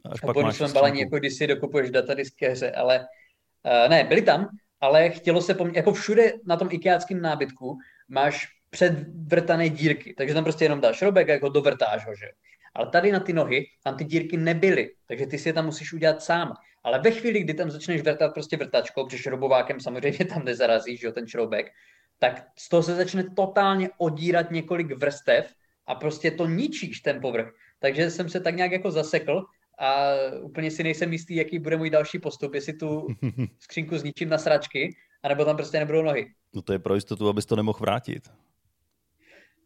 Až 0.05 0.19
pak 0.19 0.35
máš 0.35 0.71
balení, 0.73 0.99
jako 0.99 1.17
když 1.17 1.33
si 1.33 1.47
dokupuješ 1.47 1.91
datadiskéře, 1.91 2.71
ale 2.71 2.99
uh, 2.99 3.89
ne, 3.89 4.03
byli 4.03 4.21
tam, 4.21 4.49
ale 4.81 5.09
chtělo 5.09 5.41
se 5.41 5.53
po 5.53 5.65
mně, 5.65 5.77
jako 5.77 5.93
všude 5.93 6.33
na 6.45 6.57
tom 6.57 6.67
ikeáckém 6.71 7.21
nábytku 7.21 7.77
máš 8.07 8.47
předvrtané 8.69 9.69
dírky, 9.69 10.13
takže 10.17 10.33
tam 10.33 10.43
prostě 10.43 10.65
jenom 10.65 10.81
dáš 10.81 10.97
šroubek 10.97 11.29
a 11.29 11.33
jako 11.33 11.49
dovrtáš 11.49 12.05
ho, 12.07 12.15
že 12.15 12.25
Ale 12.73 12.89
tady 12.89 13.11
na 13.11 13.19
ty 13.19 13.33
nohy, 13.33 13.65
tam 13.83 13.97
ty 13.97 14.05
dírky 14.05 14.37
nebyly, 14.37 14.91
takže 15.07 15.25
ty 15.25 15.37
si 15.37 15.49
je 15.49 15.53
tam 15.53 15.65
musíš 15.65 15.93
udělat 15.93 16.21
sám. 16.21 16.53
Ale 16.83 16.99
ve 16.99 17.11
chvíli, 17.11 17.39
kdy 17.39 17.53
tam 17.53 17.71
začneš 17.71 18.01
vrtat 18.01 18.33
prostě 18.33 18.57
vrtačkou, 18.57 19.05
protože 19.05 19.17
šroubovákem 19.17 19.79
samozřejmě 19.79 20.25
tam 20.25 20.45
nezarazíš, 20.45 20.99
že 20.99 21.11
ten 21.11 21.27
šroubek, 21.27 21.71
tak 22.19 22.47
z 22.57 22.69
toho 22.69 22.83
se 22.83 22.95
začne 22.95 23.23
totálně 23.35 23.89
odírat 23.97 24.51
několik 24.51 24.91
vrstev 24.91 25.53
a 25.87 25.95
prostě 25.95 26.31
to 26.31 26.47
ničíš 26.47 26.99
ten 26.99 27.21
povrch. 27.21 27.53
Takže 27.79 28.11
jsem 28.11 28.29
se 28.29 28.39
tak 28.39 28.55
nějak 28.55 28.71
jako 28.71 28.91
zasekl 28.91 29.45
a 29.79 30.13
úplně 30.41 30.71
si 30.71 30.83
nejsem 30.83 31.13
jistý, 31.13 31.35
jaký 31.35 31.59
bude 31.59 31.77
můj 31.77 31.89
další 31.89 32.19
postup, 32.19 32.53
jestli 32.53 32.73
tu 32.73 33.07
skřínku 33.59 33.97
zničím 33.97 34.29
na 34.29 34.37
sračky, 34.37 34.95
anebo 35.23 35.45
tam 35.45 35.55
prostě 35.55 35.79
nebudou 35.79 36.01
nohy. 36.01 36.33
No 36.53 36.61
to 36.61 36.73
je 36.73 36.79
pro 36.79 36.95
jistotu, 36.95 37.29
abys 37.29 37.45
to 37.45 37.55
nemohl 37.55 37.79
vrátit. 37.79 38.31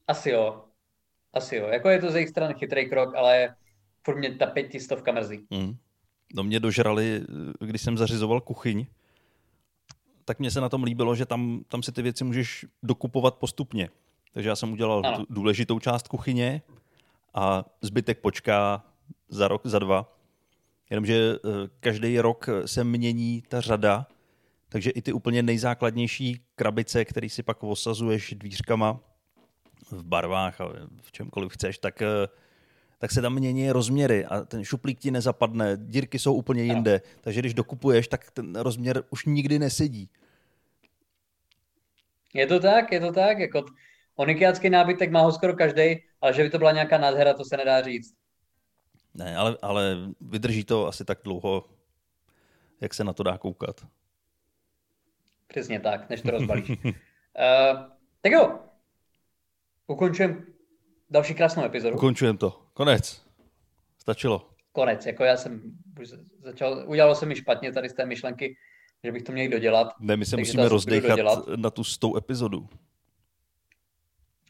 Asi 0.07 0.29
jo. 0.29 0.65
Asi 1.33 1.55
jo. 1.55 1.67
Jako 1.67 1.89
je 1.89 1.99
to 1.99 2.11
z 2.11 2.15
jejich 2.15 2.29
strany 2.29 2.53
chytrý 2.53 2.89
krok, 2.89 3.15
ale 3.15 3.55
furt 4.05 4.17
mě 4.17 4.35
ta 4.35 4.45
pětistovka 4.45 5.11
mrzí. 5.11 5.47
Mm. 5.49 5.75
No 6.35 6.43
mě 6.43 6.59
dožrali, 6.59 7.21
když 7.59 7.81
jsem 7.81 7.97
zařizoval 7.97 8.41
kuchyň, 8.41 8.85
tak 10.25 10.39
mně 10.39 10.51
se 10.51 10.61
na 10.61 10.69
tom 10.69 10.83
líbilo, 10.83 11.15
že 11.15 11.25
tam, 11.25 11.63
tam 11.67 11.83
si 11.83 11.91
ty 11.91 12.01
věci 12.01 12.23
můžeš 12.23 12.65
dokupovat 12.83 13.35
postupně. 13.35 13.89
Takže 14.33 14.49
já 14.49 14.55
jsem 14.55 14.71
udělal 14.71 15.01
ano. 15.05 15.25
důležitou 15.29 15.79
část 15.79 16.07
kuchyně 16.07 16.61
a 17.33 17.65
zbytek 17.81 18.19
počká 18.19 18.83
za 19.29 19.47
rok, 19.47 19.61
za 19.65 19.79
dva. 19.79 20.17
Jenomže 20.89 21.15
eh, 21.15 21.39
každý 21.79 22.19
rok 22.19 22.49
se 22.65 22.83
mění 22.83 23.43
ta 23.47 23.61
řada, 23.61 24.07
takže 24.69 24.89
i 24.89 25.01
ty 25.01 25.13
úplně 25.13 25.43
nejzákladnější 25.43 26.41
krabice, 26.55 27.05
které 27.05 27.29
si 27.29 27.43
pak 27.43 27.63
osazuješ 27.63 28.33
dvířkama 28.33 28.99
v 29.91 30.03
barvách 30.03 30.61
a 30.61 30.65
v 31.01 31.11
čemkoliv 31.11 31.51
chceš, 31.51 31.77
tak, 31.77 32.01
eh, 32.01 32.27
tak 32.97 33.11
se 33.11 33.21
tam 33.21 33.33
mění 33.33 33.71
rozměry 33.71 34.25
a 34.25 34.41
ten 34.41 34.63
šuplík 34.63 34.99
ti 34.99 35.11
nezapadne, 35.11 35.77
dírky 35.77 36.19
jsou 36.19 36.33
úplně 36.33 36.63
jinde, 36.63 37.01
no. 37.03 37.21
takže 37.21 37.39
když 37.39 37.53
dokupuješ, 37.53 38.07
tak 38.07 38.31
ten 38.31 38.55
rozměr 38.55 39.03
už 39.09 39.25
nikdy 39.25 39.59
nesedí. 39.59 40.09
Je 42.33 42.47
to 42.47 42.59
tak, 42.59 42.91
je 42.91 42.99
to 42.99 43.11
tak, 43.11 43.39
jako 43.39 43.65
onikiácký 44.15 44.69
nábytek 44.69 45.11
má 45.11 45.21
ho 45.21 45.31
skoro 45.31 45.53
každý, 45.53 46.01
ale 46.21 46.33
že 46.33 46.43
by 46.43 46.49
to 46.49 46.57
byla 46.57 46.71
nějaká 46.71 46.97
nádhera, 46.97 47.33
to 47.33 47.45
se 47.45 47.57
nedá 47.57 47.81
říct. 47.81 48.22
Ne, 49.13 49.37
ale, 49.37 49.57
ale 49.61 49.97
vydrží 50.21 50.63
to 50.63 50.87
asi 50.87 51.05
tak 51.05 51.19
dlouho, 51.23 51.69
jak 52.81 52.93
se 52.93 53.03
na 53.03 53.13
to 53.13 53.23
dá 53.23 53.37
koukat. 53.37 53.85
Přesně 55.47 55.79
tak, 55.79 56.09
než 56.09 56.21
to 56.21 56.31
rozbalíš. 56.31 56.69
uh, 56.69 56.75
tak 58.21 58.31
jo, 58.31 58.59
ukončujeme 59.87 60.43
další 61.09 61.33
krásnou 61.33 61.65
epizodu. 61.65 61.95
Ukončujeme 61.95 62.37
to. 62.37 62.61
Konec. 62.73 63.25
Stačilo. 63.97 64.49
Konec. 64.71 65.05
Jako 65.05 65.23
já 65.23 65.37
jsem 65.37 65.61
začal, 66.43 66.83
udělalo 66.87 67.15
se 67.15 67.25
mi 67.25 67.35
špatně 67.35 67.71
tady 67.71 67.89
z 67.89 67.93
té 67.93 68.05
myšlenky, 68.05 68.57
že 69.03 69.11
bych 69.11 69.23
to 69.23 69.31
měl 69.31 69.49
dodělat. 69.49 69.93
Ne, 69.99 70.17
my 70.17 70.25
se 70.25 70.37
musíme 70.37 70.69
rozdechat 70.69 71.19
na 71.55 71.69
tu 71.69 71.83
stou 71.83 72.17
epizodu. 72.17 72.69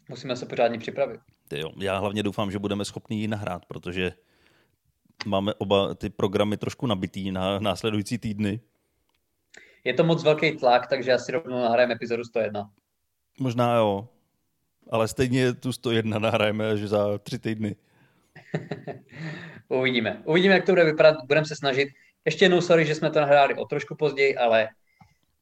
Musíme 0.10 0.36
se 0.36 0.45
pořádně 0.45 0.80
připravit. 0.80 1.21
Ty 1.47 1.60
jo, 1.60 1.71
já 1.80 1.97
hlavně 1.97 2.23
doufám, 2.23 2.52
že 2.52 2.60
budeme 2.60 2.86
schopni 2.86 3.19
ji 3.19 3.28
nahrát, 3.28 3.65
protože 3.65 4.13
máme 5.26 5.54
oba 5.54 5.96
ty 5.96 6.10
programy 6.10 6.58
trošku 6.58 6.88
nabitý 6.88 7.32
na 7.32 7.60
následující 7.60 8.18
týdny. 8.18 8.60
Je 9.84 9.94
to 9.94 10.04
moc 10.04 10.24
velký 10.24 10.52
tlak, 10.52 10.88
takže 10.88 11.14
asi 11.14 11.32
rovnou 11.32 11.62
nahrajeme 11.62 11.94
epizodu 11.94 12.24
101. 12.24 12.70
Možná 13.40 13.76
jo, 13.76 14.10
ale 14.90 15.08
stejně 15.08 15.54
tu 15.54 15.72
101 15.74 16.20
nahrajeme 16.20 16.72
až 16.72 16.80
za 16.80 17.18
tři 17.18 17.40
týdny. 17.40 17.76
Uvidíme. 19.68 20.22
Uvidíme, 20.26 20.54
jak 20.54 20.66
to 20.66 20.72
bude 20.72 20.86
vypadat. 20.86 21.16
Budeme 21.28 21.46
se 21.46 21.56
snažit. 21.56 21.90
Ještě 22.26 22.46
jednou 22.46 22.62
sorry, 22.62 22.86
že 22.86 22.96
jsme 22.96 23.10
to 23.10 23.20
nahráli 23.20 23.56
o 23.56 23.66
trošku 23.66 23.96
později, 23.96 24.38
ale 24.38 24.68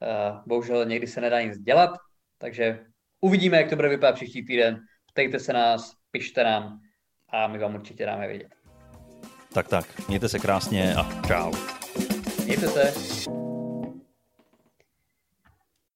uh, 0.02 0.38
bohužel 0.48 0.86
někdy 0.86 1.08
se 1.08 1.22
nedá 1.22 1.42
nic 1.42 1.58
dělat. 1.58 1.92
Takže 2.38 2.86
uvidíme, 3.22 3.58
jak 3.58 3.70
to 3.70 3.76
bude 3.76 3.90
vypadat 3.90 4.16
příští 4.16 4.46
týden. 4.46 4.80
Ptejte 5.14 5.40
se 5.40 5.54
nás, 5.54 5.94
pište 6.12 6.44
nám 6.44 6.82
a 7.30 7.48
my 7.48 7.58
vám 7.60 7.76
určitě 7.76 8.06
dáme 8.06 8.28
vědět. 8.28 8.61
Tak 9.54 9.68
tak, 9.68 9.86
mějte 10.08 10.30
se 10.30 10.40
krásně 10.40 10.96
a 10.96 11.22
čau. 11.28 11.52
Mějte 12.46 12.68
se. 12.68 13.41